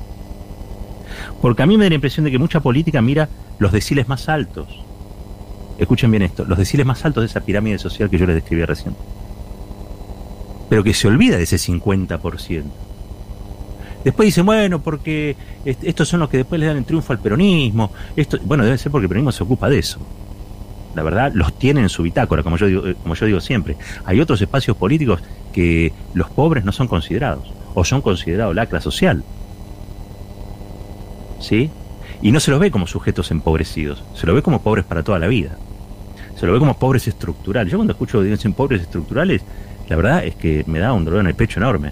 Porque 1.42 1.64
a 1.64 1.66
mí 1.66 1.78
me 1.78 1.86
da 1.86 1.92
la 1.92 1.96
impresión 1.96 2.26
de 2.26 2.32
que 2.32 2.40
mucha 2.40 2.60
política 2.60 3.02
mira 3.02 3.30
los 3.58 3.72
deciles 3.72 4.10
más 4.10 4.28
altos. 4.28 4.68
Escuchen 5.78 6.12
bien 6.12 6.24
esto, 6.24 6.44
los 6.44 6.58
deciles 6.58 6.86
más 6.86 7.06
altos 7.06 7.22
de 7.22 7.28
esa 7.28 7.40
pirámide 7.40 7.80
social 7.80 8.10
que 8.10 8.18
yo 8.18 8.26
les 8.26 8.36
describí 8.36 8.66
recién 8.66 8.94
pero 10.72 10.86
que 10.86 10.94
se 10.94 11.10
olvida 11.10 11.36
de 11.36 11.44
ese 11.44 11.58
50%. 11.58 12.64
Después 14.06 14.26
dicen, 14.26 14.46
bueno, 14.46 14.82
porque 14.82 15.36
estos 15.66 16.08
son 16.08 16.22
los 16.22 16.30
que 16.30 16.38
después 16.38 16.62
le 16.62 16.68
dan 16.68 16.78
el 16.78 16.86
triunfo 16.86 17.12
al 17.12 17.20
peronismo. 17.20 17.92
Esto, 18.16 18.38
bueno, 18.46 18.64
debe 18.64 18.78
ser 18.78 18.90
porque 18.90 19.04
el 19.04 19.10
peronismo 19.10 19.34
se 19.34 19.44
ocupa 19.44 19.68
de 19.68 19.80
eso. 19.80 20.00
La 20.96 21.04
verdad, 21.04 21.34
los 21.34 21.60
tiene 21.60 21.82
en 21.82 21.90
su 21.90 22.04
bitácora, 22.04 22.42
como 22.42 22.56
yo 22.56 22.68
digo, 22.68 22.88
eh, 22.88 22.96
como 23.04 23.16
yo 23.16 23.26
digo 23.26 23.42
siempre. 23.42 23.76
Hay 24.06 24.22
otros 24.22 24.42
espacios 24.42 24.78
políticos 24.78 25.22
que 25.52 25.92
los 26.14 26.30
pobres 26.30 26.64
no 26.64 26.72
son 26.72 26.88
considerados, 26.88 27.52
o 27.74 27.84
son 27.84 28.00
considerados 28.00 28.56
la 28.56 28.68
clase 28.68 28.86
social. 28.86 29.26
¿Sí? 31.42 31.70
Y 32.22 32.32
no 32.32 32.40
se 32.40 32.50
los 32.50 32.62
ve 32.62 32.72
como 32.72 32.88
sujetos 32.88 33.30
empobrecidos, 33.32 34.06
se 34.16 34.26
los 34.26 34.34
ve 34.34 34.42
como 34.42 34.62
pobres 34.62 34.86
para 34.86 35.04
toda 35.04 35.20
la 35.20 35.28
vida. 35.28 35.58
Se 36.38 36.46
los 36.46 36.54
ve 36.54 36.60
como 36.60 36.80
pobres 36.80 37.10
estructurales. 37.10 37.70
Yo 37.74 37.78
cuando 37.78 37.92
escucho 37.92 38.22
que 38.22 38.28
dicen 38.28 38.54
pobres 38.54 38.82
estructurales, 38.82 39.42
la 39.90 39.96
verdad 39.96 40.26
es 40.26 40.36
que 40.36 40.64
me 40.68 40.80
da 40.80 40.94
un 40.94 41.06
dolor 41.06 41.22
en 41.22 41.28
el 41.28 41.36
pecho 41.36 41.60
enorme. 41.60 41.92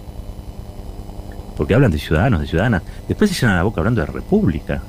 Porque 1.58 1.74
hablan 1.74 1.92
de 1.92 2.00
ciudadanos, 2.00 2.42
de 2.42 2.48
ciudadanas. 2.48 2.84
Después 3.08 3.30
se 3.30 3.40
llenan 3.40 3.58
la 3.58 3.64
boca 3.64 3.82
hablando 3.82 4.02
de 4.02 4.08
república. 4.08 4.82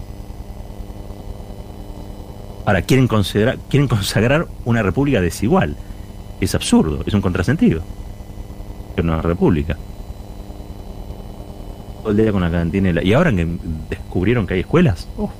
Ahora, 2.65 2.83
quieren, 2.83 3.09
considerar, 3.09 3.59
quieren 3.69 3.89
consagrar 3.89 4.47
una 4.65 4.83
república 4.83 5.21
desigual. 5.21 5.77
Es 6.41 6.55
absurdo, 6.55 7.03
es 7.05 7.13
un 7.13 7.21
contrasentido. 7.21 7.83
Es 8.97 9.03
una 9.03 9.21
república. 9.21 9.77
Todo 12.03 12.11
el 12.13 12.17
día 12.17 12.31
con 12.31 12.43
la 12.43 12.51
cantina. 12.51 13.03
Y 13.03 13.13
ahora 13.13 13.33
que 13.33 13.47
descubrieron 13.89 14.47
que 14.47 14.55
hay 14.55 14.61
escuelas. 14.61 15.09
Oh. 15.17 15.31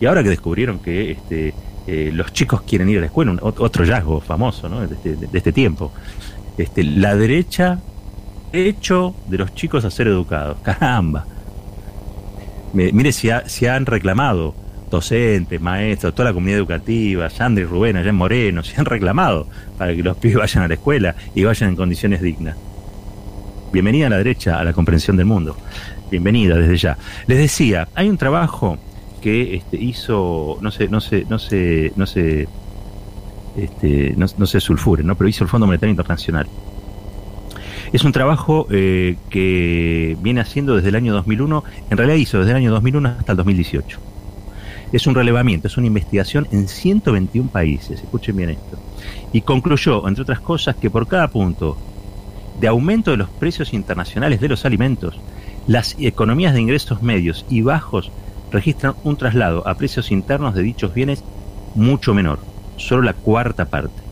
Y 0.00 0.06
ahora 0.06 0.22
que 0.22 0.30
descubrieron 0.30 0.78
que 0.78 1.10
este, 1.10 1.52
eh, 1.90 2.10
los 2.12 2.32
chicos 2.34 2.62
quieren 2.62 2.88
ir 2.90 2.98
a 2.98 3.00
la 3.00 3.06
escuela, 3.06 3.34
otro 3.40 3.82
hallazgo 3.82 4.20
famoso 4.20 4.68
este, 4.84 5.16
de 5.16 5.38
este 5.38 5.52
tiempo 5.52 5.90
este, 6.58 6.82
la 6.82 7.16
derecha 7.16 7.78
hecho 8.52 9.14
de 9.28 9.38
los 9.38 9.54
chicos 9.54 9.84
a 9.84 9.90
ser 9.90 10.08
educados. 10.08 10.58
Caramba. 10.62 11.24
mire, 12.72 13.12
si, 13.12 13.66
han 13.66 13.86
reclamado 13.86 14.54
docentes, 14.90 15.60
maestros, 15.60 16.14
toda 16.14 16.30
la 16.30 16.34
comunidad 16.34 16.58
educativa, 16.58 17.30
Sandra 17.30 17.62
y 17.62 17.66
Rubén 17.66 17.96
allá 17.96 18.08
en 18.08 18.16
Moreno, 18.16 18.62
si 18.64 18.74
han 18.76 18.86
reclamado 18.86 19.46
para 19.76 19.94
que 19.94 20.02
los 20.02 20.16
pibes 20.16 20.38
vayan 20.38 20.64
a 20.64 20.68
la 20.68 20.74
escuela 20.74 21.14
y 21.34 21.44
vayan 21.44 21.70
en 21.70 21.76
condiciones 21.76 22.20
dignas. 22.20 22.56
Bienvenida 23.72 24.06
a 24.06 24.10
la 24.10 24.18
derecha 24.18 24.58
a 24.58 24.64
la 24.64 24.72
comprensión 24.72 25.16
del 25.16 25.26
mundo. 25.26 25.56
Bienvenida 26.10 26.56
desde 26.56 26.76
ya. 26.76 26.98
Les 27.26 27.38
decía, 27.38 27.86
hay 27.94 28.08
un 28.08 28.16
trabajo 28.16 28.78
que 29.20 29.56
este, 29.56 29.76
hizo, 29.76 30.58
no 30.60 30.70
sé, 30.70 30.88
no 30.88 31.00
sé, 31.00 31.26
no 31.28 31.38
sé, 31.38 31.92
no 31.96 32.06
sé 32.06 32.48
este, 33.56 34.14
no, 34.16 34.46
se 34.46 34.60
sulfuren, 34.60 35.06
¿no? 35.06 35.16
pero 35.16 35.28
hizo 35.28 35.44
el 35.44 35.50
Fondo 35.50 35.66
Monetario 35.66 35.90
Internacional. 35.90 36.46
Es 37.92 38.04
un 38.04 38.12
trabajo 38.12 38.66
eh, 38.70 39.16
que 39.30 40.16
viene 40.20 40.40
haciendo 40.40 40.76
desde 40.76 40.90
el 40.90 40.94
año 40.94 41.12
2001, 41.14 41.64
en 41.90 41.96
realidad 41.96 42.16
hizo 42.18 42.38
desde 42.38 42.50
el 42.50 42.58
año 42.58 42.70
2001 42.70 43.08
hasta 43.18 43.32
el 43.32 43.36
2018. 43.36 43.98
Es 44.92 45.06
un 45.06 45.14
relevamiento, 45.14 45.68
es 45.68 45.76
una 45.76 45.86
investigación 45.86 46.46
en 46.50 46.68
121 46.68 47.50
países, 47.50 48.00
escuchen 48.00 48.36
bien 48.36 48.50
esto. 48.50 48.78
Y 49.32 49.40
concluyó, 49.42 50.06
entre 50.06 50.22
otras 50.22 50.40
cosas, 50.40 50.76
que 50.76 50.90
por 50.90 51.06
cada 51.06 51.28
punto 51.28 51.76
de 52.60 52.68
aumento 52.68 53.10
de 53.10 53.18
los 53.18 53.28
precios 53.28 53.72
internacionales 53.72 54.40
de 54.40 54.48
los 54.48 54.64
alimentos, 54.64 55.18
las 55.66 55.96
economías 55.98 56.54
de 56.54 56.60
ingresos 56.60 57.02
medios 57.02 57.44
y 57.48 57.60
bajos 57.62 58.10
registran 58.50 58.94
un 59.04 59.16
traslado 59.16 59.66
a 59.66 59.74
precios 59.74 60.10
internos 60.10 60.54
de 60.54 60.62
dichos 60.62 60.94
bienes 60.94 61.24
mucho 61.74 62.14
menor, 62.14 62.38
solo 62.76 63.02
la 63.02 63.12
cuarta 63.12 63.66
parte. 63.66 64.02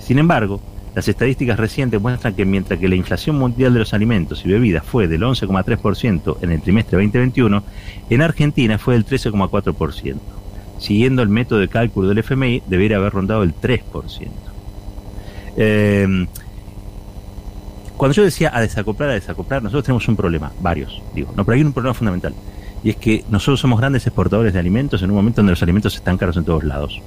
Sin 0.00 0.18
embargo, 0.18 0.60
las 0.94 1.06
estadísticas 1.06 1.58
recientes 1.58 2.00
muestran 2.00 2.34
que 2.34 2.44
mientras 2.44 2.80
que 2.80 2.88
la 2.88 2.94
inflación 2.96 3.36
mundial 3.36 3.72
de 3.72 3.80
los 3.80 3.94
alimentos 3.94 4.44
y 4.44 4.48
bebidas 4.48 4.84
fue 4.84 5.06
del 5.06 5.22
11,3% 5.22 6.38
en 6.40 6.52
el 6.52 6.60
trimestre 6.60 6.96
2021, 6.98 7.62
en 8.10 8.22
Argentina 8.22 8.78
fue 8.78 8.94
del 8.94 9.06
13,4%. 9.06 10.16
Siguiendo 10.78 11.22
el 11.22 11.28
método 11.28 11.58
de 11.58 11.68
cálculo 11.68 12.08
del 12.08 12.18
FMI, 12.18 12.62
debería 12.66 12.96
haber 12.96 13.12
rondado 13.12 13.42
el 13.42 13.54
3%. 13.54 14.28
Em, 15.56 16.26
cuando 17.96 18.14
yo 18.14 18.22
decía 18.22 18.50
a 18.54 18.60
desacoplar, 18.60 19.10
a 19.10 19.14
desacoplar, 19.14 19.62
nosotros 19.62 19.84
tenemos 19.84 20.08
un 20.08 20.16
problema, 20.16 20.52
varios, 20.60 21.02
digo, 21.14 21.32
no, 21.36 21.44
pero 21.44 21.56
hay 21.56 21.62
un 21.62 21.72
problema 21.72 21.94
fundamental, 21.94 22.32
y 22.82 22.90
es 22.90 22.96
que 22.96 23.24
nosotros 23.30 23.60
somos 23.60 23.80
grandes 23.80 24.06
exportadores 24.06 24.52
de 24.52 24.58
alimentos 24.58 25.02
en 25.02 25.10
un 25.10 25.16
momento 25.16 25.40
donde 25.40 25.52
los 25.52 25.62
alimentos 25.62 25.94
están 25.96 26.16
caros 26.16 26.36
en 26.36 26.44
todos 26.44 26.64
lados. 26.64 27.00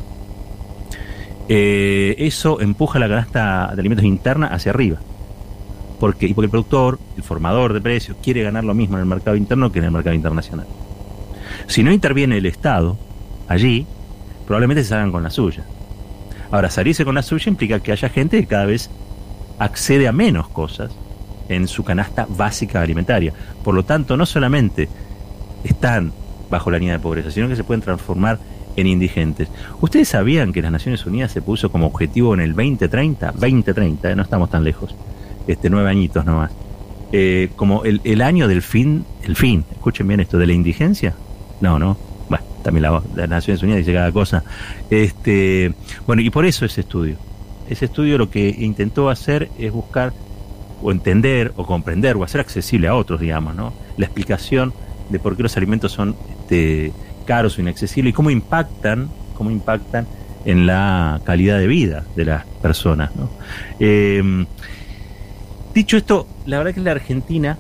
Eh, 1.48 2.16
eso 2.18 2.62
empuja 2.62 3.00
la 3.00 3.08
canasta 3.08 3.72
de 3.74 3.80
alimentos 3.80 4.06
interna 4.06 4.48
hacia 4.48 4.72
arriba. 4.72 5.00
Porque, 6.00 6.26
y 6.26 6.34
porque 6.34 6.46
el 6.46 6.52
productor, 6.52 7.00
el 7.16 7.24
formador 7.24 7.74
de 7.74 7.82
precios, 7.82 8.18
quiere 8.22 8.44
ganar 8.44 8.64
lo 8.64 8.74
mismo 8.74 8.98
en 8.98 9.02
el 9.02 9.06
mercado 9.08 9.36
interno 9.38 9.72
que 9.72 9.80
en 9.80 9.86
el 9.86 9.92
mercado 9.92 10.16
internacional. 10.16 10.66
Si 11.68 11.84
no 11.84 11.92
interviene 11.92 12.38
el 12.38 12.46
Estado 12.46 12.98
allí, 13.48 13.86
probablemente 14.46 14.84
se 14.84 14.90
salgan 14.90 15.12
con 15.12 15.24
la 15.24 15.30
suya. 15.30 15.64
Ahora, 16.52 16.70
salirse 16.70 17.06
con 17.06 17.16
la 17.16 17.22
suya 17.22 17.50
implica 17.50 17.80
que 17.80 17.92
haya 17.92 18.10
gente 18.10 18.40
que 18.40 18.48
cada 18.48 18.66
vez 18.66 18.90
accede 19.60 20.08
a 20.08 20.12
menos 20.12 20.50
cosas 20.50 20.92
en 21.50 21.68
su 21.68 21.84
canasta 21.84 22.26
básica 22.28 22.82
alimentaria. 22.82 23.34
Por 23.64 23.76
lo 23.76 23.84
tanto, 23.84 24.18
no 24.18 24.26
solamente 24.26 24.90
están 25.64 26.12
bajo 26.50 26.70
la 26.70 26.78
línea 26.78 26.94
de 26.94 27.00
pobreza, 27.00 27.32
sino 27.32 27.48
que 27.48 27.56
se 27.56 27.64
pueden 27.64 27.82
transformar 27.82 28.40
en 28.76 28.88
indigentes. 28.88 29.50
¿Ustedes 29.80 30.10
sabían 30.10 30.54
que 30.54 30.62
las 30.62 30.72
Naciones 30.72 31.06
Unidas 31.06 31.32
se 31.32 31.42
puso 31.42 31.72
como 31.72 31.88
objetivo 31.88 32.34
en 32.34 32.42
el 32.42 32.54
2030? 32.54 33.32
2030, 33.34 34.12
¿eh? 34.12 34.16
no 34.16 34.24
estamos 34.24 34.50
tan 34.50 34.64
lejos, 34.64 34.96
este 35.48 35.70
nueve 35.70 35.90
añitos 35.90 36.26
nomás. 36.26 36.52
Eh, 37.14 37.50
como 37.56 37.84
el, 37.84 38.00
el, 38.06 38.22
año 38.22 38.48
del 38.48 38.62
fin, 38.62 39.06
el 39.24 39.36
fin, 39.36 39.66
escuchen 39.72 40.08
bien 40.08 40.22
esto, 40.22 40.38
de 40.38 40.48
la 40.48 40.54
indigencia. 40.54 41.14
No, 41.60 41.78
no, 41.78 41.98
bueno, 42.30 42.46
también 42.64 42.84
la, 42.84 43.02
las 43.16 43.30
Naciones 43.30 43.62
Unidas 43.64 43.80
dice 43.80 43.94
cada 43.94 44.12
cosa. 44.12 44.44
Este, 44.90 45.74
bueno, 46.08 46.22
y 46.22 46.30
por 46.30 46.46
eso 46.46 46.66
ese 46.66 46.82
estudio. 46.82 47.18
Ese 47.70 47.86
estudio 47.86 48.18
lo 48.18 48.30
que 48.30 48.56
intentó 48.60 49.10
hacer 49.10 49.50
es 49.58 49.72
buscar 49.72 50.14
o 50.82 50.92
entender 50.92 51.54
o 51.58 51.66
comprender 51.66 52.16
o 52.16 52.24
hacer 52.24 52.42
accesible 52.42 52.88
a 52.88 52.96
otros, 52.96 53.20
digamos, 53.20 53.56
¿no? 53.56 53.74
La 53.98 54.06
explicación 54.06 54.74
de 55.12 55.20
por 55.20 55.36
qué 55.36 55.44
los 55.44 55.56
alimentos 55.58 55.92
son 55.92 56.16
este, 56.30 56.92
caros 57.26 57.58
o 57.58 57.62
inaccesibles 57.62 58.12
y 58.12 58.14
cómo 58.14 58.30
impactan, 58.30 59.10
cómo 59.36 59.52
impactan 59.52 60.08
en 60.46 60.66
la 60.66 61.22
calidad 61.24 61.60
de 61.60 61.68
vida 61.68 62.04
de 62.16 62.26
las 62.26 62.46
personas. 62.62 63.12
Eh, 63.80 64.46
dicho 65.74 65.98
esto, 65.98 66.28
la 66.46 66.58
verdad 66.58 66.74
que 66.74 66.82
la 66.82 66.92
Argentina 66.92 67.58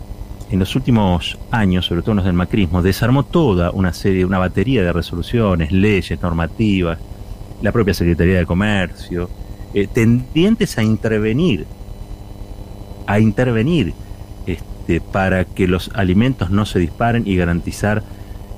en 0.51 0.59
los 0.59 0.75
últimos 0.75 1.37
años, 1.49 1.85
sobre 1.85 2.01
todo 2.01 2.11
en 2.11 2.17
los 2.17 2.25
del 2.25 2.33
macrismo, 2.33 2.81
desarmó 2.81 3.23
toda 3.23 3.71
una 3.71 3.93
serie, 3.93 4.25
una 4.25 4.37
batería 4.37 4.83
de 4.83 4.91
resoluciones, 4.91 5.71
leyes, 5.71 6.21
normativas, 6.21 6.99
la 7.61 7.71
propia 7.71 7.93
Secretaría 7.93 8.39
de 8.39 8.45
Comercio, 8.45 9.29
eh, 9.73 9.87
tendientes 9.87 10.77
a 10.77 10.83
intervenir, 10.83 11.65
a 13.07 13.19
intervenir 13.19 13.93
este, 14.45 14.65
para 15.11 15.45
que 15.45 15.67
los 15.67 15.89
alimentos 15.93 16.49
no 16.49 16.65
se 16.65 16.79
disparen 16.79 17.23
y 17.25 17.35
garantizar 17.35 18.03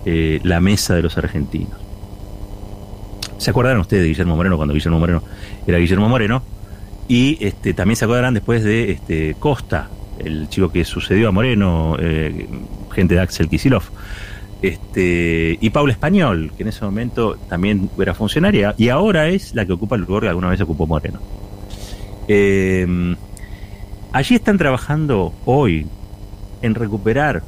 eh, 0.05 0.39
la 0.43 0.59
mesa 0.59 0.95
de 0.95 1.01
los 1.01 1.17
argentinos. 1.17 1.79
¿Se 3.38 3.49
acordaron 3.49 3.81
ustedes 3.81 4.03
de 4.03 4.09
Guillermo 4.09 4.36
Moreno 4.36 4.57
cuando 4.57 4.73
Guillermo 4.73 4.99
Moreno 4.99 5.23
era 5.67 5.77
Guillermo 5.77 6.09
Moreno? 6.09 6.43
Y 7.07 7.38
este, 7.45 7.73
también 7.73 7.95
se 7.95 8.05
acordarán 8.05 8.33
después 8.33 8.63
de 8.63 8.91
este, 8.91 9.36
Costa, 9.39 9.89
el 10.19 10.47
chico 10.49 10.71
que 10.71 10.86
sucedió 10.86 11.29
a 11.29 11.31
Moreno, 11.31 11.97
eh, 11.99 12.47
gente 12.91 13.15
de 13.15 13.21
Axel 13.21 13.49
Kisilov. 13.49 13.83
Este, 14.62 15.57
y 15.59 15.69
Paula 15.71 15.91
Español, 15.91 16.53
que 16.55 16.63
en 16.63 16.69
ese 16.69 16.86
momento 16.86 17.38
también 17.49 17.89
era 17.99 18.13
funcionaria, 18.13 18.75
y 18.77 18.89
ahora 18.89 19.27
es 19.27 19.53
la 19.53 19.65
que 19.65 19.73
ocupa 19.73 19.97
el 19.97 20.03
lugar 20.03 20.23
que 20.23 20.29
alguna 20.29 20.49
vez 20.49 20.62
ocupó 20.62 20.88
Moreno. 20.88 21.19
Eh, 22.29 23.15
allí 24.13 24.36
están 24.36 24.57
trabajando 24.57 25.33
hoy 25.45 25.86
en 26.63 26.73
recuperar 26.73 27.43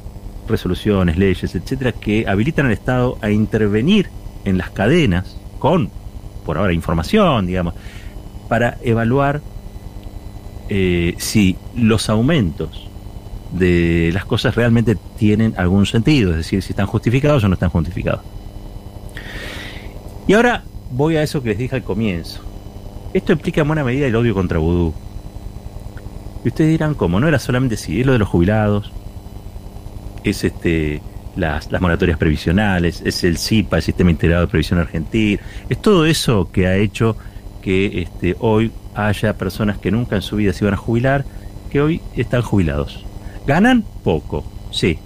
resoluciones, 0.46 1.16
leyes, 1.16 1.54
etcétera, 1.54 1.90
que 1.92 2.26
habilitan 2.28 2.66
al 2.66 2.72
Estado 2.72 3.18
a 3.20 3.30
intervenir 3.30 4.08
en 4.44 4.58
las 4.58 4.70
cadenas 4.70 5.36
con, 5.58 5.90
por 6.44 6.58
ahora, 6.58 6.72
información, 6.72 7.46
digamos, 7.46 7.74
para 8.48 8.78
evaluar 8.82 9.40
eh, 10.68 11.14
si 11.18 11.56
los 11.74 12.08
aumentos 12.08 12.88
de 13.52 14.10
las 14.12 14.24
cosas 14.24 14.54
realmente 14.54 14.96
tienen 15.18 15.54
algún 15.56 15.86
sentido, 15.86 16.30
es 16.30 16.38
decir, 16.38 16.62
si 16.62 16.72
están 16.72 16.86
justificados 16.86 17.42
o 17.44 17.48
no 17.48 17.54
están 17.54 17.70
justificados. 17.70 18.22
Y 20.28 20.34
ahora 20.34 20.64
voy 20.90 21.16
a 21.16 21.22
eso 21.22 21.42
que 21.42 21.50
les 21.50 21.58
dije 21.58 21.76
al 21.76 21.84
comienzo. 21.84 22.40
Esto 23.14 23.32
implica 23.32 23.62
en 23.62 23.68
buena 23.68 23.84
medida 23.84 24.06
el 24.06 24.16
odio 24.16 24.34
contra 24.34 24.58
Vudú. 24.58 24.92
Y 26.44 26.48
ustedes 26.48 26.70
dirán, 26.70 26.94
¿cómo? 26.94 27.18
No 27.18 27.28
era 27.28 27.38
solamente 27.38 27.76
si 27.76 28.00
es 28.00 28.06
lo 28.06 28.12
de 28.12 28.18
los 28.18 28.28
jubilados, 28.28 28.92
es 30.30 30.44
este 30.44 31.02
las, 31.36 31.70
moratorias 31.80 32.18
previsionales, 32.18 33.02
es 33.04 33.22
el 33.24 33.38
CIPA, 33.38 33.76
el 33.76 33.82
Sistema 33.82 34.10
Integrado 34.10 34.42
de 34.42 34.48
Previsión 34.48 34.78
Argentina, 34.78 35.40
es 35.68 35.80
todo 35.80 36.06
eso 36.06 36.50
que 36.50 36.66
ha 36.66 36.76
hecho 36.76 37.16
que 37.62 38.02
este, 38.02 38.36
hoy 38.40 38.72
haya 38.94 39.36
personas 39.36 39.78
que 39.78 39.90
nunca 39.90 40.16
en 40.16 40.22
su 40.22 40.36
vida 40.36 40.52
se 40.52 40.64
iban 40.64 40.74
a 40.74 40.78
jubilar, 40.78 41.24
que 41.70 41.80
hoy 41.80 42.00
están 42.16 42.42
jubilados. 42.42 43.04
Ganan 43.46 43.84
poco, 44.02 44.44
sí. 44.70 44.98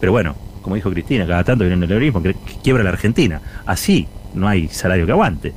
Pero 0.00 0.12
bueno, 0.12 0.34
como 0.62 0.76
dijo 0.76 0.90
Cristina, 0.90 1.26
cada 1.26 1.44
tanto 1.44 1.64
viene 1.64 1.74
el 1.74 1.80
neoliberalismo 1.80 2.22
que 2.22 2.34
quiebra 2.62 2.82
la 2.82 2.90
Argentina. 2.90 3.40
Así 3.64 4.08
no 4.34 4.48
hay 4.48 4.68
salario 4.68 5.06
que 5.06 5.12
aguante. 5.12 5.52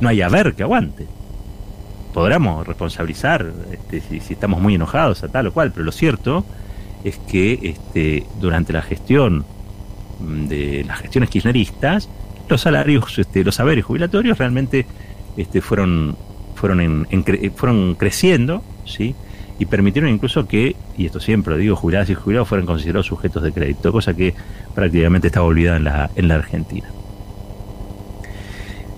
No 0.00 0.08
hay 0.08 0.22
haber 0.22 0.54
que 0.54 0.62
aguante. 0.62 1.06
Podremos 2.14 2.66
responsabilizar 2.66 3.52
este, 3.70 4.00
si, 4.00 4.20
si 4.20 4.32
estamos 4.32 4.60
muy 4.60 4.74
enojados 4.74 5.22
a 5.22 5.28
tal 5.28 5.48
o 5.48 5.52
cual, 5.52 5.70
pero 5.72 5.84
lo 5.84 5.92
cierto 5.92 6.44
es 7.04 7.18
que 7.18 7.58
este, 7.62 8.26
durante 8.40 8.72
la 8.72 8.82
gestión 8.82 9.44
mm, 10.20 10.46
de 10.46 10.84
las 10.86 11.00
gestiones 11.00 11.30
kirchneristas, 11.30 12.08
los 12.48 12.60
salarios, 12.60 13.18
este, 13.18 13.44
los 13.44 13.54
saberes 13.54 13.84
jubilatorios 13.84 14.38
realmente 14.38 14.86
este, 15.36 15.60
fueron, 15.60 16.16
fueron, 16.54 17.06
fueron 17.56 17.94
creciendo, 17.94 18.62
¿sí? 18.84 19.14
y 19.60 19.66
permitieron 19.66 20.10
incluso 20.10 20.48
que, 20.48 20.74
y 20.96 21.04
esto 21.04 21.20
siempre 21.20 21.52
lo 21.52 21.58
digo, 21.58 21.76
jubiladas 21.76 22.08
y 22.08 22.14
jubilados 22.14 22.48
fueran 22.48 22.66
considerados 22.66 23.06
sujetos 23.06 23.42
de 23.42 23.52
crédito, 23.52 23.92
cosa 23.92 24.14
que 24.14 24.34
prácticamente 24.74 25.26
estaba 25.26 25.46
olvidada 25.46 25.76
en 25.76 25.84
la, 25.84 26.10
en 26.16 26.28
la 26.28 26.36
Argentina. 26.36 26.88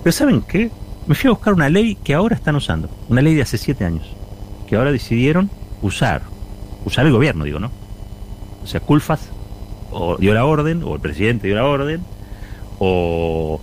Pero 0.04 0.12
¿saben 0.12 0.42
qué? 0.42 0.70
Me 1.08 1.16
fui 1.16 1.26
a 1.26 1.32
buscar 1.32 1.52
una 1.52 1.68
ley 1.68 1.96
que 1.96 2.14
ahora 2.14 2.36
están 2.36 2.54
usando, 2.54 2.88
una 3.08 3.20
ley 3.20 3.34
de 3.34 3.42
hace 3.42 3.58
siete 3.58 3.84
años, 3.84 4.06
que 4.68 4.76
ahora 4.76 4.92
decidieron 4.92 5.50
usar, 5.82 6.22
usar 6.84 7.06
el 7.06 7.12
gobierno, 7.12 7.42
digo, 7.42 7.58
¿no? 7.58 7.81
O 8.62 8.66
sea, 8.66 8.80
Culfas 8.80 9.30
o 9.92 10.16
dio 10.16 10.34
la 10.34 10.44
orden, 10.44 10.82
o 10.82 10.94
el 10.94 11.00
presidente 11.00 11.46
dio 11.46 11.56
la 11.56 11.66
orden, 11.66 12.02
o, 12.78 13.60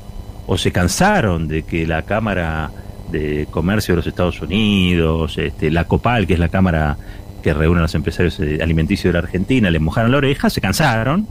se 0.58 0.72
cansaron 0.72 1.48
de 1.48 1.64
que 1.64 1.86
la 1.86 2.04
Cámara 2.04 2.72
de 3.12 3.48
Comercio 3.52 3.94
de 3.94 3.98
los 3.98 4.08
Estados 4.08 4.42
Unidos, 4.42 5.38
este, 5.38 5.72
la 5.72 5.86
COPAL, 5.86 6.26
que 6.28 6.34
es 6.34 6.40
la 6.40 6.50
Cámara 6.50 6.98
que 7.44 7.54
reúne 7.54 7.80
a 7.80 7.82
los 7.84 7.96
empresarios 7.96 8.40
eh, 8.40 8.60
alimenticios 8.62 9.14
de 9.14 9.20
la 9.20 9.26
Argentina, 9.26 9.70
le 9.70 9.80
mojaron 9.80 10.12
la 10.12 10.18
oreja, 10.18 10.50
se 10.50 10.60
cansaron 10.60 11.28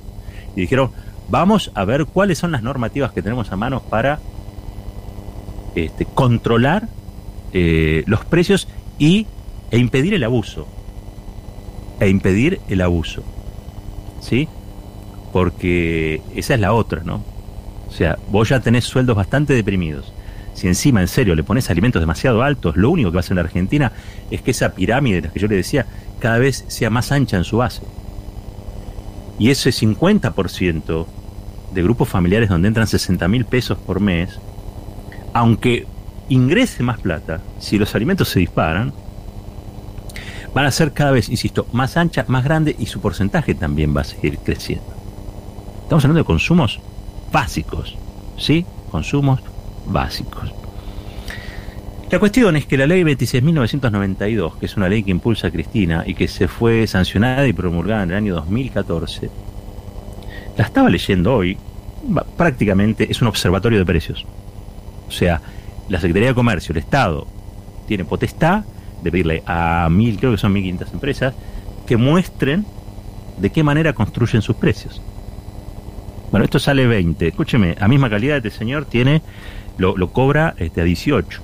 y 0.57 0.63
dijeron, 0.63 0.91
vamos 1.29 1.71
a 1.75 1.85
ver 1.85 2.07
cuáles 2.07 2.39
son 2.39 2.53
las 2.53 2.63
normativas 2.63 3.13
que 3.13 3.23
tenemos 3.23 3.53
a 3.53 3.57
mano 3.57 3.83
para 3.83 4.21
este, 5.75 6.05
controlar 6.07 6.89
eh, 7.53 8.05
los 8.07 8.25
precios 8.25 8.69
y, 8.99 9.27
e 9.71 9.79
impedir 9.79 10.15
el 10.15 10.25
abuso. 10.25 10.67
E 12.01 12.09
impedir 12.09 12.61
el 12.69 12.81
abuso. 12.81 13.23
¿Sí? 14.21 14.49
Porque 15.33 16.21
esa 16.35 16.55
es 16.55 16.61
la 16.61 16.73
otra, 16.73 17.03
¿no? 17.05 17.23
O 17.89 17.93
sea, 17.93 18.19
vos 18.31 18.49
ya 18.49 18.61
tenés 18.61 18.85
sueldos 18.85 19.17
bastante 19.17 19.55
deprimidos. 19.55 20.13
Si 20.55 20.67
encima, 20.67 21.01
en 21.01 21.09
serio, 21.09 21.35
le 21.35 21.45
pones 21.45 21.71
alimentos 21.71 22.01
demasiado 22.01 22.43
altos, 22.43 22.77
lo 22.77 22.91
único 22.91 23.11
que 23.11 23.17
va 23.17 23.21
a 23.21 23.21
hacer 23.21 23.33
en 23.33 23.37
la 23.37 23.43
Argentina 23.43 23.93
es 24.31 24.43
que 24.43 24.51
esa 24.51 24.75
pirámide 24.75 25.21
de 25.21 25.29
la 25.29 25.33
que 25.33 25.41
yo 25.41 25.47
le 25.47 25.57
decía 25.57 25.87
cada 26.19 26.39
vez 26.39 26.65
sea 26.67 26.91
más 26.91 27.13
ancha 27.13 27.37
en 27.37 27.45
su 27.45 27.59
base. 27.59 27.83
Y 29.39 29.51
ese 29.51 29.71
50% 29.71 31.07
de 31.73 31.83
grupos 31.83 32.09
familiares 32.09 32.49
donde 32.49 32.69
entran 32.69 32.87
60 32.87 33.29
mil 33.29 33.45
pesos 33.45 33.79
por 33.79 34.01
mes, 34.01 34.41
aunque 35.33 35.87
ingrese 36.29 36.83
más 36.83 36.99
plata, 36.99 37.41
si 37.61 37.79
los 37.79 37.95
alimentos 37.95 38.29
se 38.29 38.41
disparan, 38.41 38.93
van 40.59 40.67
a 40.67 40.73
ser 40.73 40.93
cada 40.93 41.13
vez, 41.13 41.29
insisto, 41.29 41.69
más 41.71 41.97
anchas, 41.97 42.29
más 42.29 42.43
grandes 42.43 42.75
y 42.81 42.87
su 42.87 43.01
porcentaje 43.01 43.55
también 43.55 43.97
va 43.97 44.01
a 44.01 44.05
seguir 44.05 44.39
creciendo. 44.39 44.93
Estamos 45.85 46.05
hablando 46.05 46.19
de 46.19 46.25
consumos 46.25 46.81
básicos, 47.31 47.97
¿sí? 48.37 48.67
Consumos 48.91 49.39
básicos. 49.87 50.53
La 52.11 52.19
cuestión 52.19 52.57
es 52.57 52.67
que 52.67 52.77
la 52.77 52.89
ley 52.89 53.05
26.992, 53.05 54.59
que 54.59 54.67
es 54.67 54.77
una 54.77 54.89
ley 54.89 55.05
que 55.05 55.13
impulsa 55.13 55.47
a 55.47 55.51
Cristina 55.53 56.03
y 56.05 56.15
que 56.15 56.27
se 56.27 56.49
fue 56.49 56.89
sancionada 56.89 57.47
y 57.47 57.53
promulgada 57.53 58.03
en 58.03 58.11
el 58.11 58.17
año 58.17 58.35
2014, 58.35 59.31
la 60.57 60.65
estaba 60.65 60.91
leyendo 60.91 61.37
hoy, 61.37 61.57
prácticamente 62.37 63.07
es 63.09 63.23
un 63.23 63.29
observatorio 63.29 63.79
de 63.79 63.87
precios. 63.87 64.27
O 65.07 65.13
sea, 65.13 65.41
la 65.89 66.01
Secretaría 66.01 66.31
de 66.31 66.35
Comercio, 66.35 66.73
el 66.73 66.79
Estado, 66.79 67.29
tiene 67.87 68.05
potestad 68.05 68.65
de 69.03 69.11
pedirle 69.11 69.43
a 69.47 69.89
mil, 69.91 70.19
creo 70.19 70.33
que 70.33 70.39
son 70.39 70.55
1.500 70.55 70.93
empresas, 70.93 71.35
que 71.87 71.97
muestren 71.97 72.67
de 73.39 73.51
qué 73.51 73.63
manera 73.63 73.93
construyen 73.93 74.43
sus 74.43 74.57
precios. 74.57 75.01
Bueno, 76.31 76.45
esto 76.45 76.59
sale 76.59 76.87
20. 76.87 77.29
Escúcheme, 77.29 77.77
a 77.81 77.89
misma 77.89 78.11
calidad 78.11 78.37
este 78.37 78.51
señor 78.51 78.85
tiene, 78.85 79.23
lo, 79.79 79.97
lo 79.97 80.09
cobra 80.09 80.55
este, 80.59 80.81
a 80.81 80.85
18. 80.85 81.43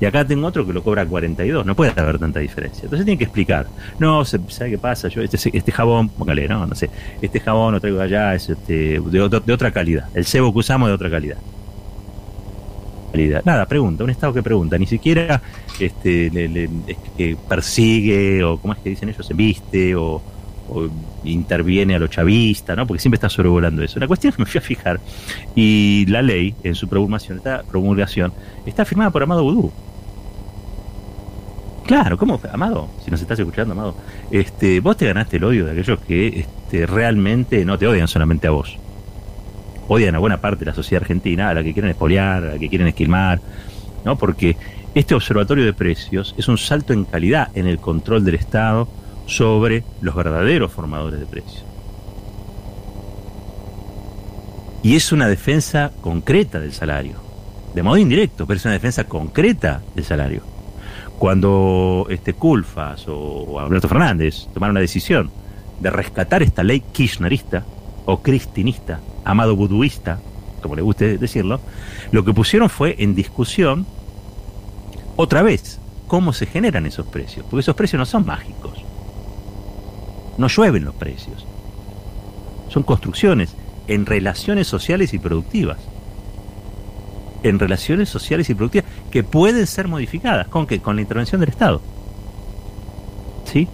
Y 0.00 0.04
acá 0.04 0.24
tengo 0.24 0.46
otro 0.46 0.64
que 0.66 0.72
lo 0.72 0.82
cobra 0.82 1.02
a 1.02 1.06
42. 1.06 1.66
No 1.66 1.74
puede 1.74 1.92
haber 1.96 2.18
tanta 2.18 2.40
diferencia. 2.40 2.84
Entonces 2.84 3.04
tiene 3.04 3.18
que 3.18 3.24
explicar. 3.24 3.66
No, 3.98 4.24
¿sabe 4.24 4.70
qué 4.70 4.78
pasa? 4.78 5.08
Yo 5.08 5.22
este, 5.22 5.50
este 5.52 5.72
jabón, 5.72 6.08
póngale, 6.08 6.46
no, 6.48 6.66
no 6.66 6.74
sé. 6.74 6.90
Este 7.20 7.40
jabón 7.40 7.74
lo 7.74 7.80
traigo 7.80 8.00
allá, 8.00 8.34
es 8.34 8.48
este, 8.48 9.00
de, 9.00 9.40
de 9.44 9.52
otra 9.52 9.70
calidad. 9.72 10.08
El 10.14 10.24
cebo 10.24 10.52
que 10.52 10.60
usamos 10.60 10.88
de 10.88 10.94
otra 10.94 11.10
calidad. 11.10 11.38
Nada, 13.44 13.66
pregunta, 13.66 14.04
un 14.04 14.10
Estado 14.10 14.32
que 14.32 14.42
pregunta, 14.42 14.78
ni 14.78 14.86
siquiera 14.86 15.42
este, 15.80 16.30
que 17.16 17.36
persigue 17.48 18.44
o, 18.44 18.58
¿cómo 18.58 18.74
es 18.74 18.80
que 18.80 18.90
dicen 18.90 19.08
ellos? 19.08 19.26
Se 19.26 19.34
viste 19.34 19.94
o, 19.96 20.22
interviene 21.24 21.94
a 21.94 21.98
lo 21.98 22.08
chavista, 22.08 22.76
¿no? 22.76 22.86
Porque 22.86 23.00
siempre 23.00 23.16
está 23.16 23.30
sobrevolando 23.30 23.82
eso. 23.82 23.98
La 23.98 24.06
cuestión 24.06 24.28
es 24.28 24.36
que 24.36 24.42
me 24.42 24.46
fui 24.46 24.58
a 24.58 24.62
fijar 24.62 25.00
y 25.54 26.04
la 26.08 26.20
ley, 26.20 26.54
en 26.62 26.74
su 26.74 26.86
promulgación, 26.88 27.38
está, 27.38 27.62
promulgación, 27.62 28.32
está 28.66 28.84
firmada 28.84 29.10
por 29.10 29.22
Amado 29.22 29.42
Vudú. 29.42 29.72
Claro, 31.86 32.18
¿cómo? 32.18 32.38
Amado, 32.52 32.88
si 33.02 33.10
nos 33.10 33.22
estás 33.22 33.38
escuchando, 33.38 33.72
Amado, 33.72 33.94
este, 34.30 34.80
vos 34.80 34.98
te 34.98 35.06
ganaste 35.06 35.38
el 35.38 35.44
odio 35.44 35.64
de 35.64 35.72
aquellos 35.72 35.98
que 36.00 36.40
este, 36.40 36.84
realmente 36.84 37.64
no 37.64 37.78
te 37.78 37.86
odian 37.86 38.08
solamente 38.08 38.46
a 38.46 38.50
vos 38.50 38.78
odian 39.88 40.14
a 40.14 40.18
buena 40.18 40.40
parte 40.40 40.64
de 40.64 40.70
la 40.70 40.74
sociedad 40.74 41.02
argentina, 41.02 41.50
a 41.50 41.54
la 41.54 41.62
que 41.62 41.72
quieren 41.72 41.90
expoliar, 41.90 42.44
a 42.44 42.52
la 42.52 42.58
que 42.58 42.68
quieren 42.68 42.88
esquilmar, 42.88 43.40
¿no? 44.04 44.16
Porque 44.16 44.56
este 44.94 45.14
observatorio 45.14 45.64
de 45.64 45.72
precios 45.72 46.34
es 46.38 46.48
un 46.48 46.58
salto 46.58 46.92
en 46.92 47.04
calidad 47.04 47.48
en 47.54 47.66
el 47.66 47.78
control 47.78 48.24
del 48.24 48.36
Estado 48.36 48.88
sobre 49.26 49.84
los 50.00 50.14
verdaderos 50.14 50.72
formadores 50.72 51.20
de 51.20 51.26
precios. 51.26 51.64
Y 54.82 54.96
es 54.96 55.12
una 55.12 55.28
defensa 55.28 55.90
concreta 56.00 56.60
del 56.60 56.72
salario, 56.72 57.16
de 57.74 57.82
modo 57.82 57.96
indirecto, 57.96 58.46
pero 58.46 58.58
es 58.58 58.64
una 58.64 58.74
defensa 58.74 59.04
concreta 59.04 59.82
del 59.94 60.04
salario. 60.04 60.42
Cuando 61.18 62.06
este 62.10 62.34
Culfas 62.34 63.04
o 63.08 63.58
Alberto 63.58 63.88
Fernández 63.88 64.46
tomaron 64.54 64.74
la 64.74 64.80
decisión 64.80 65.30
de 65.80 65.90
rescatar 65.90 66.42
esta 66.42 66.62
ley 66.62 66.80
kirchnerista 66.92 67.64
o 68.10 68.22
cristinista 68.22 69.00
amado 69.22 69.54
buduista, 69.54 70.18
como 70.62 70.74
le 70.74 70.80
guste 70.80 71.18
decirlo, 71.18 71.60
lo 72.10 72.24
que 72.24 72.32
pusieron 72.32 72.70
fue 72.70 72.96
en 73.00 73.14
discusión 73.14 73.84
otra 75.16 75.42
vez 75.42 75.78
cómo 76.06 76.32
se 76.32 76.46
generan 76.46 76.86
esos 76.86 77.06
precios, 77.06 77.44
porque 77.44 77.60
esos 77.60 77.76
precios 77.76 77.98
no 77.98 78.06
son 78.06 78.24
mágicos. 78.24 78.82
No 80.38 80.48
llueven 80.48 80.86
los 80.86 80.94
precios. 80.94 81.44
Son 82.70 82.82
construcciones 82.82 83.54
en 83.88 84.06
relaciones 84.06 84.66
sociales 84.66 85.12
y 85.12 85.18
productivas. 85.18 85.76
En 87.42 87.58
relaciones 87.58 88.08
sociales 88.08 88.48
y 88.48 88.54
productivas 88.54 88.86
que 89.10 89.22
pueden 89.22 89.66
ser 89.66 89.86
modificadas. 89.86 90.48
¿Con 90.48 90.66
qué? 90.66 90.80
Con 90.80 90.96
la 90.96 91.02
intervención 91.02 91.42
del 91.42 91.50
Estado. 91.50 91.82
¿Sí? 93.44 93.68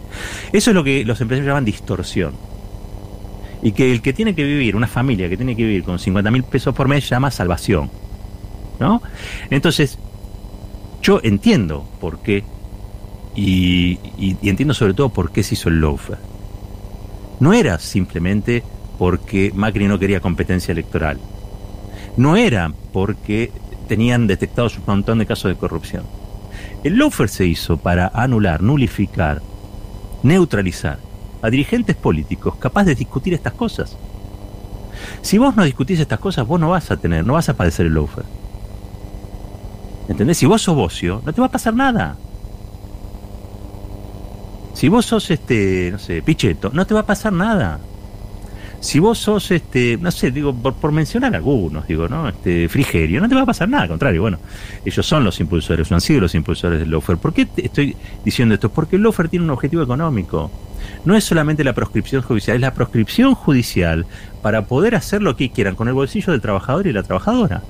Eso 0.53 0.71
es 0.71 0.75
lo 0.75 0.83
que 0.83 1.05
los 1.05 1.21
empresarios 1.21 1.47
llaman 1.47 1.65
distorsión 1.65 2.54
y 3.65 3.73
que 3.73 3.91
el 3.91 4.03
que 4.03 4.13
tiene 4.13 4.35
que 4.35 4.45
vivir, 4.45 4.77
una 4.77 4.87
familia 4.87 5.29
que 5.29 5.39
tiene 5.39 5.57
que 5.57 5.65
vivir 5.65 5.85
con 5.85 5.99
50 5.99 6.31
mil 6.31 6.45
pesos 6.45 6.75
por 6.75 6.87
mes, 6.87 7.09
llama 7.09 7.31
salvación. 7.31 7.91
¿No? 8.79 9.01
Entonces, 9.49 9.99
yo 11.03 11.19
entiendo 11.23 11.89
por 11.99 12.19
qué, 12.19 12.45
y, 13.35 13.99
entiendo 14.43 14.75
sobre 14.75 14.93
todo 14.93 15.09
por 15.09 15.33
qué 15.33 15.43
se 15.43 15.55
hizo 15.55 15.71
el 15.71 15.81
lawfare. 15.81 16.21
No 17.41 17.55
era 17.55 17.79
simplemente 17.79 18.63
porque 18.99 19.51
Macri 19.55 19.89
no 19.89 19.99
quería 19.99 20.21
competencia 20.21 20.73
electoral. 20.73 21.19
No 22.19 22.37
era 22.37 22.71
porque 22.93 23.51
tenían 23.89 24.27
detectados 24.27 24.77
un 24.77 24.85
montón 24.87 25.19
de 25.19 25.27
casos 25.27 25.51
de 25.51 25.57
corrupción. 25.57 26.05
El 26.85 26.99
lawfare 26.99 27.29
se 27.31 27.47
hizo 27.47 27.79
para 27.79 28.09
anular, 28.09 28.63
nulificar, 28.63 29.41
neutralizar 30.23 30.99
a 31.45 31.51
dirigentes 31.51 31.95
políticos 31.95 32.57
capaces 32.57 32.89
de 32.89 32.95
discutir 32.95 33.35
estas 33.35 33.53
cosas. 33.53 33.97
Si 35.21 35.37
vos 35.37 35.55
no 35.55 35.65
discutís 35.65 36.01
estas 36.01 36.19
cosas, 36.19 36.47
vos 36.47 36.59
no 36.59 36.71
vas 36.71 36.91
a 36.91 36.97
tener, 36.97 37.27
no 37.27 37.35
vas 37.35 37.49
a 37.51 37.55
padecer 37.55 37.87
el 37.87 37.93
loafer. 37.93 38.25
¿Entendés? 40.09 40.39
Si 40.39 40.47
vos 40.47 40.63
sos 40.63 40.75
bocio, 40.75 41.21
no 41.25 41.33
te 41.33 41.41
va 41.41 41.49
a 41.49 41.51
pasar 41.51 41.75
nada. 41.75 42.17
Si 44.73 44.89
vos 44.89 45.05
sos 45.05 45.31
este, 45.31 45.91
no 45.93 45.99
sé, 45.99 46.23
picheto, 46.23 46.71
no 46.73 46.87
te 46.87 46.95
va 46.95 47.01
a 47.01 47.07
pasar 47.07 47.33
nada 47.33 47.79
si 48.85 48.99
vos 48.99 49.17
sos, 49.17 49.51
este, 49.51 49.97
no 49.99 50.11
sé, 50.11 50.31
digo, 50.31 50.53
por, 50.55 50.93
mencionar 50.93 51.35
algunos, 51.35 51.87
digo, 51.87 52.07
¿no? 52.07 52.29
Este, 52.29 52.69
Frigerio, 52.69 53.19
no 53.19 53.31
te 53.31 53.35
va 53.35 53.41
a 53.41 53.47
pasar 53.47 53.67
nada, 53.67 53.85
al 53.85 53.89
contrario, 53.89 54.21
bueno, 54.21 54.39
ellos 54.85 55.07
son 55.07 55.25
los 55.25 55.41
impulsores, 55.41 55.91
han 55.91 56.03
sido 56.03 56.21
los 56.21 56.35
impulsores 56.35 56.81
del 56.81 56.91
lofer. 56.91 57.17
¿Por 57.17 57.33
qué 57.33 57.49
estoy 57.57 57.97
diciendo 58.27 58.55
esto? 58.55 58.69
Porque 58.69 58.97
el 58.97 59.03
lofer 59.03 59.31
tiene 59.31 59.47
un 59.47 59.53
objetivo 59.53 59.83
económico. 59.83 60.51
No 61.07 61.17
es 61.17 61.25
solamente 61.25 61.65
la 61.65 61.73
proscripción 61.73 62.21
judicial, 62.21 62.57
es 62.57 62.61
la 62.61 62.75
proscripción 62.75 63.35
judicial 63.35 64.05
para 64.43 64.67
poder 64.67 64.97
hacer 64.97 65.23
lo 65.23 65.35
que 65.35 65.51
quieran 65.51 65.77
con 65.77 65.89
el 65.89 65.95
bolsillo 65.95 66.33
del 66.33 66.43
trabajador 66.43 66.87
y 66.87 66.93
la 66.93 67.03
trabajadora. 67.03 67.63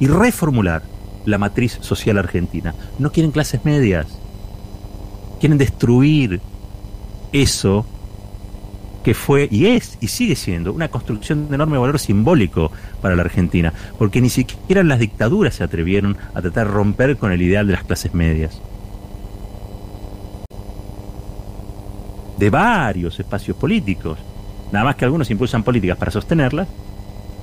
Y 0.00 0.08
reformular 0.08 0.82
la 1.26 1.38
matriz 1.38 1.78
social 1.80 2.18
argentina. 2.18 2.74
No 2.98 3.12
quieren 3.12 3.30
clases 3.30 3.64
medias. 3.64 4.08
Quieren 5.38 5.58
destruir 5.58 6.40
eso 7.32 7.86
que 9.04 9.14
fue 9.14 9.46
y 9.50 9.66
es 9.66 9.98
y 10.00 10.08
sigue 10.08 10.34
siendo 10.34 10.72
una 10.72 10.88
construcción 10.88 11.48
de 11.48 11.54
enorme 11.54 11.78
valor 11.78 12.00
simbólico 12.00 12.72
para 13.00 13.14
la 13.14 13.22
Argentina, 13.22 13.72
porque 13.98 14.20
ni 14.20 14.30
siquiera 14.30 14.82
las 14.82 14.98
dictaduras 14.98 15.54
se 15.54 15.62
atrevieron 15.62 16.16
a 16.32 16.40
tratar 16.40 16.66
de 16.66 16.72
romper 16.72 17.16
con 17.16 17.30
el 17.30 17.42
ideal 17.42 17.66
de 17.66 17.74
las 17.74 17.84
clases 17.84 18.14
medias. 18.14 18.60
De 22.38 22.50
varios 22.50 23.20
espacios 23.20 23.56
políticos, 23.56 24.18
nada 24.72 24.86
más 24.86 24.96
que 24.96 25.04
algunos 25.04 25.30
impulsan 25.30 25.62
políticas 25.62 25.98
para 25.98 26.10
sostenerlas 26.10 26.66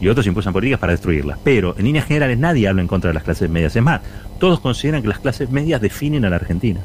y 0.02 0.08
otros 0.08 0.26
impulsan 0.26 0.52
políticas 0.52 0.80
para 0.80 0.94
destruirlas. 0.94 1.38
Pero 1.44 1.76
en 1.78 1.86
líneas 1.86 2.06
generales 2.06 2.40
nadie 2.40 2.68
habla 2.68 2.82
en 2.82 2.88
contra 2.88 3.10
de 3.10 3.14
las 3.14 3.24
clases 3.24 3.50
medias. 3.50 3.76
Es 3.76 3.84
más, 3.84 4.02
todos 4.40 4.60
consideran 4.60 5.04
que 5.04 5.08
las 5.08 5.20
clases 5.20 5.52
medias 5.52 5.80
definen 5.80 6.26
a 6.26 6.30
la 6.30 6.38
Argentina. 6.38 6.82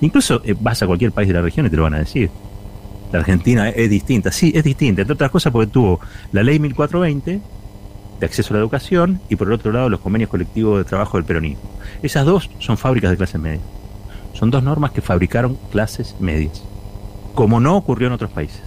Incluso 0.00 0.42
eh, 0.44 0.56
vas 0.58 0.82
a 0.82 0.86
cualquier 0.86 1.12
país 1.12 1.28
de 1.28 1.34
la 1.34 1.42
región 1.42 1.66
y 1.66 1.70
te 1.70 1.76
lo 1.76 1.84
van 1.84 1.94
a 1.94 1.98
decir. 1.98 2.28
La 3.12 3.18
Argentina 3.18 3.68
es 3.68 3.90
distinta, 3.90 4.30
sí, 4.30 4.52
es 4.54 4.62
distinta, 4.62 5.02
entre 5.02 5.14
otras 5.14 5.30
cosas 5.30 5.52
porque 5.52 5.70
tuvo 5.70 6.00
la 6.32 6.42
ley 6.42 6.58
1420 6.60 7.40
de 8.20 8.26
acceso 8.26 8.54
a 8.54 8.56
la 8.56 8.60
educación 8.60 9.20
y 9.28 9.36
por 9.36 9.48
el 9.48 9.54
otro 9.54 9.72
lado 9.72 9.88
los 9.88 10.00
convenios 10.00 10.30
colectivos 10.30 10.78
de 10.78 10.84
trabajo 10.84 11.16
del 11.16 11.24
peronismo. 11.24 11.62
Esas 12.02 12.24
dos 12.24 12.50
son 12.60 12.76
fábricas 12.76 13.10
de 13.10 13.16
clases 13.16 13.40
medias. 13.40 13.62
Son 14.34 14.50
dos 14.50 14.62
normas 14.62 14.92
que 14.92 15.00
fabricaron 15.00 15.58
clases 15.72 16.14
medias, 16.20 16.62
como 17.34 17.58
no 17.58 17.76
ocurrió 17.76 18.06
en 18.06 18.12
otros 18.12 18.30
países. 18.30 18.62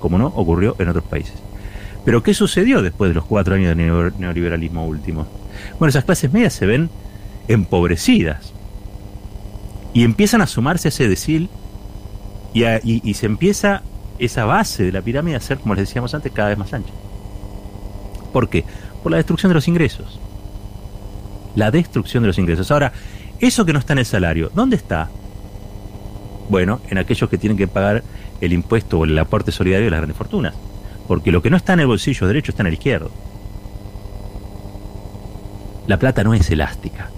Como 0.00 0.18
no 0.18 0.26
ocurrió 0.28 0.74
en 0.78 0.88
otros 0.88 1.04
países. 1.04 1.34
Pero 2.04 2.22
¿qué 2.22 2.34
sucedió 2.34 2.82
después 2.82 3.10
de 3.10 3.14
los 3.14 3.26
cuatro 3.26 3.54
años 3.54 3.76
de 3.76 4.10
neoliberalismo 4.18 4.86
último? 4.86 5.26
Bueno, 5.78 5.90
esas 5.90 6.04
clases 6.04 6.32
medias 6.32 6.54
se 6.54 6.66
ven 6.66 6.90
empobrecidas 7.46 8.52
y 9.92 10.04
empiezan 10.04 10.40
a 10.40 10.46
sumarse 10.46 10.88
a 10.88 10.90
ese 10.90 11.08
decil 11.08 11.50
y, 12.52 13.14
se 13.14 13.26
empieza 13.26 13.82
esa 14.18 14.44
base 14.44 14.84
de 14.84 14.92
la 14.92 15.02
pirámide 15.02 15.36
a 15.36 15.40
ser, 15.40 15.58
como 15.58 15.74
les 15.74 15.88
decíamos 15.88 16.14
antes, 16.14 16.32
cada 16.32 16.50
vez 16.50 16.58
más 16.58 16.72
ancha. 16.72 16.92
¿Por 18.32 18.48
qué? 18.48 18.64
Por 19.02 19.12
la 19.12 19.18
destrucción 19.18 19.50
de 19.50 19.54
los 19.54 19.68
ingresos. 19.68 20.20
La 21.54 21.70
destrucción 21.70 22.22
de 22.22 22.28
los 22.28 22.38
ingresos. 22.38 22.70
Ahora, 22.70 22.92
eso 23.40 23.64
que 23.64 23.72
no 23.72 23.78
está 23.78 23.92
en 23.94 24.00
el 24.00 24.06
salario, 24.06 24.50
¿dónde 24.54 24.76
está? 24.76 25.08
Bueno, 26.48 26.80
en 26.90 26.98
aquellos 26.98 27.30
que 27.30 27.38
tienen 27.38 27.56
que 27.56 27.68
pagar 27.68 28.02
el 28.40 28.52
impuesto 28.52 28.98
o 28.98 29.04
el 29.04 29.18
aporte 29.18 29.52
solidario 29.52 29.86
de 29.86 29.90
las 29.90 30.00
grandes 30.00 30.16
fortunas. 30.16 30.54
Porque 31.06 31.32
lo 31.32 31.42
que 31.42 31.50
no 31.50 31.56
está 31.56 31.72
en 31.72 31.80
el 31.80 31.86
bolsillo 31.86 32.26
derecho 32.26 32.52
está 32.52 32.62
en 32.62 32.68
el 32.68 32.74
izquierdo. 32.74 33.10
La 35.86 35.98
plata 35.98 36.22
no 36.22 36.34
es 36.34 36.50
elástica, 36.50 37.10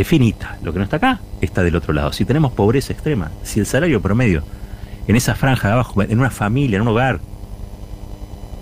es 0.00 0.06
finita. 0.06 0.58
Lo 0.62 0.72
que 0.72 0.78
no 0.78 0.84
está 0.84 0.96
acá 0.96 1.20
está 1.40 1.62
del 1.62 1.74
otro 1.74 1.92
lado. 1.92 2.12
Si 2.12 2.24
tenemos 2.24 2.52
pobreza 2.52 2.92
extrema, 2.92 3.32
si 3.42 3.58
el 3.60 3.66
salario 3.66 4.00
promedio 4.00 4.44
en 5.08 5.16
esa 5.16 5.34
franja 5.34 5.68
de 5.68 5.74
abajo, 5.74 6.02
en 6.02 6.18
una 6.18 6.30
familia, 6.30 6.76
en 6.76 6.82
un 6.82 6.88
hogar, 6.88 7.20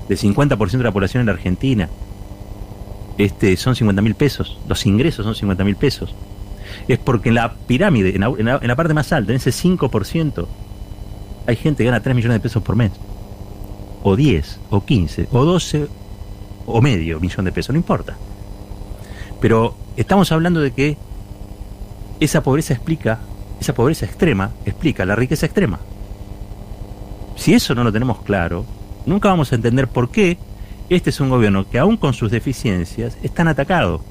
del 0.09 0.19
50% 0.19 0.71
de 0.79 0.85
la 0.85 0.93
población 0.93 1.21
en 1.21 1.27
la 1.27 1.33
Argentina, 1.33 1.91
este, 3.19 3.57
son 3.57 3.77
50 3.77 4.01
mil 4.03 4.15
pesos, 4.15 4.59
los 4.69 4.87
ingresos 4.87 5.25
son 5.25 5.35
50 5.35 5.65
mil 5.65 5.77
pesos, 5.77 6.15
es 6.89 6.99
porque 6.99 7.31
en 7.31 7.35
la 7.35 7.55
pirámide, 7.55 8.15
en 8.15 8.47
la, 8.69 8.77
parte 8.77 8.95
más 8.95 9.13
alta, 9.13 9.33
en 9.33 9.37
ese 9.37 9.51
5%, 9.51 10.47
hay 11.47 11.57
gente 11.57 11.83
que 11.83 11.91
gana 11.91 12.01
3 12.01 12.15
millones 12.15 12.37
de 12.37 12.41
pesos 12.41 12.63
por 12.63 12.77
mes, 12.77 12.93
o 14.03 14.17
10, 14.17 14.61
o 14.71 14.85
15, 14.85 15.29
o 15.33 15.45
12, 15.45 15.89
o 16.67 16.81
medio 16.81 17.21
millón 17.21 17.45
de 17.45 17.53
pesos, 17.53 17.75
no 17.75 17.79
importa. 17.79 18.17
Pero 19.41 19.77
estamos 19.97 20.31
hablando 20.31 20.61
de 20.61 20.71
que 20.71 20.97
esa 22.21 22.43
pobreza 22.43 22.75
explica, 22.75 23.21
esa 23.61 23.75
pobreza 23.75 24.07
extrema 24.07 24.51
explica 24.65 25.05
la 25.05 25.17
riqueza 25.17 25.47
extrema. 25.47 25.81
Si 27.37 27.55
eso 27.55 27.75
no 27.75 27.85
lo 27.85 27.93
tenemos 27.93 28.23
claro, 28.23 28.65
nunca 29.05 29.29
vamos 29.29 29.53
a 29.53 29.57
entender 29.57 29.89
por 29.89 30.11
qué 30.11 30.39
este 30.89 31.11
es 31.11 31.21
un 31.21 31.31
gobierno 31.31 31.69
que 31.69 31.79
aún 31.79 31.97
con 31.97 32.15
sus 32.15 32.31
deficiencias 32.31 33.19
es 33.23 33.33
tan 33.33 33.49
atacado. 33.49 34.03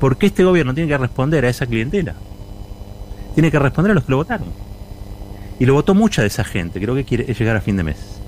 ¿Por 0.00 0.16
qué 0.16 0.26
este 0.26 0.44
gobierno 0.44 0.74
tiene 0.74 0.88
que 0.88 0.98
responder 0.98 1.44
a 1.44 1.48
esa 1.48 1.66
clientela? 1.66 2.14
Tiene 3.34 3.50
que 3.50 3.58
responder 3.58 3.92
a 3.92 3.94
los 3.94 4.04
que 4.04 4.10
lo 4.10 4.18
votaron. 4.18 4.48
Y 5.58 5.66
lo 5.66 5.74
votó 5.74 5.94
mucha 5.94 6.22
de 6.22 6.28
esa 6.28 6.44
gente, 6.44 6.80
creo 6.80 6.94
que 6.94 7.04
quiere 7.04 7.32
llegar 7.32 7.56
a 7.56 7.60
fin 7.60 7.76
de 7.76 7.84
mes. 7.84 8.20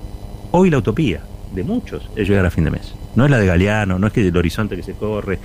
Hoy 0.51 0.69
la 0.69 0.77
utopía 0.77 1.21
de 1.53 1.63
muchos 1.63 2.09
es 2.15 2.27
llegar 2.27 2.45
a 2.45 2.51
fin 2.51 2.63
de 2.63 2.71
mes. 2.71 2.93
No 3.15 3.25
es 3.25 3.31
la 3.31 3.37
de 3.37 3.45
Galeano, 3.45 3.99
no 3.99 4.07
es 4.07 4.13
que 4.13 4.27
el 4.27 4.37
horizonte 4.37 4.75
que 4.75 4.83
se 4.83 4.93
corre, 4.93 5.39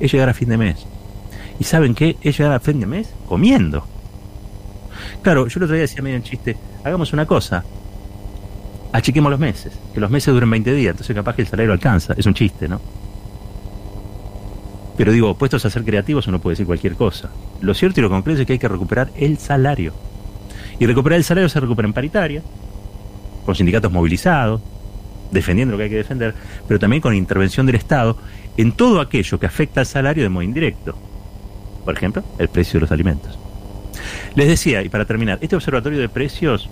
es 0.00 0.12
llegar 0.12 0.28
a 0.28 0.34
fin 0.34 0.48
de 0.48 0.56
mes. 0.56 0.86
¿Y 1.60 1.64
saben? 1.64 1.94
Es 2.22 2.38
llegar 2.38 2.54
a 2.54 2.58
fin 2.58 2.80
de 2.80 2.86
mes 2.86 3.14
comiendo. 3.28 3.86
Claro, 5.22 5.46
yo 5.46 5.58
el 5.58 5.64
otro 5.64 5.74
día 5.74 5.82
decía 5.82 6.02
medio 6.02 6.16
en 6.16 6.22
chiste, 6.22 6.56
hagamos 6.82 7.12
una 7.12 7.26
cosa, 7.26 7.62
achiquemos 8.92 9.30
los 9.30 9.38
meses, 9.38 9.78
que 9.92 10.00
los 10.00 10.10
meses 10.10 10.32
duren 10.32 10.50
20 10.50 10.72
días, 10.74 10.92
entonces 10.92 11.14
capaz 11.14 11.36
que 11.36 11.42
el 11.42 11.48
salario 11.48 11.72
alcanza, 11.72 12.14
es 12.16 12.24
un 12.24 12.32
chiste, 12.32 12.66
¿no? 12.66 12.80
Pero 14.96 15.12
digo, 15.12 15.36
puestos 15.36 15.64
a 15.66 15.70
ser 15.70 15.84
creativos 15.84 16.26
uno 16.26 16.40
puede 16.40 16.54
decir 16.54 16.66
cualquier 16.66 16.94
cosa. 16.94 17.30
Lo 17.60 17.74
cierto 17.74 18.00
y 18.00 18.02
lo 18.02 18.10
concreto 18.10 18.40
es 18.40 18.46
que 18.46 18.54
hay 18.54 18.58
que 18.58 18.68
recuperar 18.68 19.10
el 19.16 19.36
salario. 19.38 19.92
Y 20.78 20.86
recuperar 20.86 21.18
el 21.18 21.24
salario 21.24 21.48
se 21.50 21.60
recupera 21.60 21.86
en 21.86 21.94
paritaria, 21.94 22.42
con 23.44 23.54
sindicatos 23.54 23.92
movilizados, 23.92 24.62
defendiendo 25.30 25.72
lo 25.72 25.78
que 25.78 25.84
hay 25.84 25.90
que 25.90 25.96
defender, 25.96 26.34
pero 26.66 26.80
también 26.80 27.02
con 27.02 27.14
intervención 27.14 27.66
del 27.66 27.76
Estado 27.76 28.16
en 28.56 28.72
todo 28.72 29.00
aquello 29.00 29.38
que 29.38 29.46
afecta 29.46 29.80
al 29.80 29.86
salario 29.86 30.22
de 30.22 30.30
modo 30.30 30.42
indirecto. 30.42 31.09
Por 31.84 31.96
ejemplo, 31.96 32.22
el 32.38 32.48
precio 32.48 32.78
de 32.78 32.82
los 32.82 32.92
alimentos. 32.92 33.38
Les 34.34 34.46
decía, 34.46 34.82
y 34.82 34.88
para 34.88 35.04
terminar, 35.04 35.38
este 35.40 35.56
observatorio 35.56 35.98
de 35.98 36.08
precios 36.08 36.68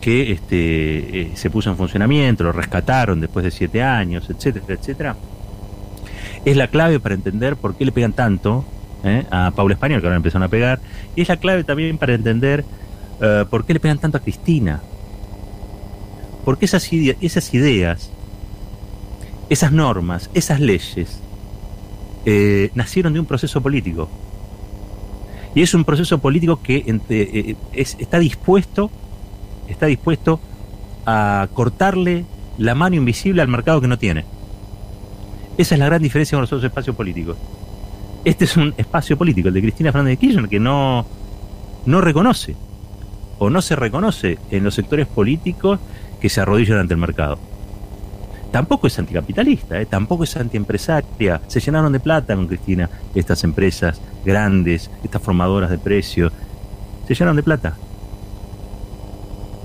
que 0.00 0.32
este, 0.32 1.20
eh, 1.20 1.32
se 1.34 1.50
puso 1.50 1.70
en 1.70 1.76
funcionamiento, 1.76 2.44
lo 2.44 2.52
rescataron 2.52 3.20
después 3.20 3.44
de 3.44 3.50
siete 3.50 3.82
años, 3.82 4.28
etcétera, 4.30 4.64
etcétera, 4.68 5.16
es 6.44 6.56
la 6.56 6.68
clave 6.68 7.00
para 7.00 7.14
entender 7.14 7.56
por 7.56 7.76
qué 7.76 7.84
le 7.84 7.92
pegan 7.92 8.12
tanto 8.12 8.64
eh, 9.04 9.24
a 9.30 9.50
Paula 9.54 9.74
Español, 9.74 10.00
que 10.00 10.06
ahora 10.06 10.16
empezaron 10.16 10.44
a 10.44 10.48
pegar, 10.48 10.80
y 11.16 11.22
es 11.22 11.28
la 11.28 11.36
clave 11.36 11.64
también 11.64 11.98
para 11.98 12.14
entender 12.14 12.64
eh, 13.20 13.44
por 13.50 13.66
qué 13.66 13.74
le 13.74 13.80
pegan 13.80 13.98
tanto 13.98 14.18
a 14.18 14.20
Cristina. 14.20 14.80
Porque 16.44 16.64
esas, 16.64 16.88
esas 17.20 17.52
ideas, 17.52 18.10
esas 19.50 19.72
normas, 19.72 20.30
esas 20.32 20.60
leyes, 20.60 21.20
nacieron 22.74 23.12
de 23.12 23.20
un 23.20 23.26
proceso 23.26 23.60
político. 23.60 24.08
Y 25.54 25.62
es 25.62 25.74
un 25.74 25.84
proceso 25.84 26.18
político 26.18 26.60
que 26.62 26.84
está 27.72 28.18
dispuesto 28.18 28.90
está 29.68 29.86
dispuesto 29.86 30.40
a 31.06 31.48
cortarle 31.52 32.24
la 32.58 32.74
mano 32.74 32.96
invisible 32.96 33.42
al 33.42 33.48
mercado 33.48 33.80
que 33.80 33.88
no 33.88 33.98
tiene. 33.98 34.24
Esa 35.56 35.74
es 35.74 35.78
la 35.78 35.86
gran 35.86 36.02
diferencia 36.02 36.36
con 36.36 36.42
los 36.42 36.52
otros 36.52 36.64
espacios 36.64 36.96
políticos. 36.96 37.36
Este 38.24 38.44
es 38.44 38.56
un 38.56 38.74
espacio 38.76 39.16
político, 39.16 39.48
el 39.48 39.54
de 39.54 39.62
Cristina 39.62 39.92
Fernández 39.92 40.18
de 40.18 40.26
Kirchner, 40.26 40.48
que 40.48 40.60
no, 40.60 41.06
no 41.86 42.00
reconoce 42.00 42.56
o 43.38 43.50
no 43.50 43.62
se 43.62 43.76
reconoce 43.76 44.38
en 44.50 44.64
los 44.64 44.74
sectores 44.74 45.06
políticos 45.06 45.78
que 46.20 46.28
se 46.28 46.40
arrodillan 46.40 46.78
ante 46.78 46.94
el 46.94 47.00
mercado. 47.00 47.38
Tampoco 48.58 48.88
es 48.88 48.98
anticapitalista, 48.98 49.80
¿eh? 49.80 49.86
tampoco 49.86 50.24
es 50.24 50.36
antiempresaria. 50.36 51.40
Se 51.46 51.60
llenaron 51.60 51.92
de 51.92 52.00
plata 52.00 52.34
con 52.34 52.48
Cristina 52.48 52.90
estas 53.14 53.44
empresas 53.44 54.00
grandes, 54.24 54.90
estas 55.04 55.22
formadoras 55.22 55.70
de 55.70 55.78
precios. 55.78 56.32
Se 57.06 57.14
llenaron 57.14 57.36
de 57.36 57.44
plata. 57.44 57.76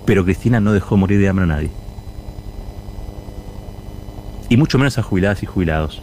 Pero 0.05 0.23
Cristina 0.23 0.59
no 0.59 0.73
dejó 0.73 0.95
morir 0.95 1.19
de 1.19 1.27
hambre 1.27 1.45
a 1.45 1.47
nadie. 1.47 1.71
Y 4.47 4.57
mucho 4.57 4.77
menos 4.77 4.99
a 4.99 5.01
jubiladas 5.01 5.41
y 5.41 5.47
jubilados. 5.47 5.99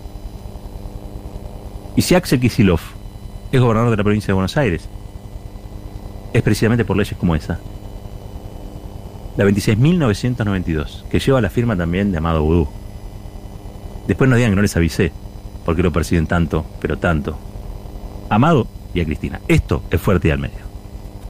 Y 1.95 2.03
si 2.03 2.17
Axel 2.17 2.41
Kisilov 2.41 2.81
es 3.53 3.61
gobernador 3.61 3.93
de 3.93 3.99
la 3.99 4.03
provincia 4.03 4.27
de 4.27 4.33
Buenos 4.33 4.57
Aires, 4.57 4.89
es 6.33 6.43
precisamente 6.43 6.85
por 6.85 6.97
leyes 6.97 7.17
como 7.17 7.37
esa. 7.37 7.61
La 9.37 9.45
26.992, 9.45 11.05
que 11.05 11.21
lleva 11.21 11.41
la 11.41 11.51
firma 11.51 11.77
también 11.77 12.11
de 12.11 12.19
Amado 12.19 12.43
Vudú. 12.43 12.80
Después 14.11 14.29
no 14.29 14.35
digan 14.35 14.51
que 14.51 14.57
no 14.57 14.63
les 14.63 14.77
avisé, 14.77 15.13
porque 15.65 15.85
lo 15.85 15.93
persiguen 15.93 16.27
tanto, 16.27 16.67
pero 16.81 16.99
tanto. 16.99 17.39
Amado 18.29 18.67
y 18.93 19.01
a 19.01 19.05
Cristina. 19.05 19.41
Esto 19.47 19.85
es 19.89 20.01
fuerte 20.01 20.27
y 20.27 20.31
al 20.33 20.41
medio. 20.41 20.70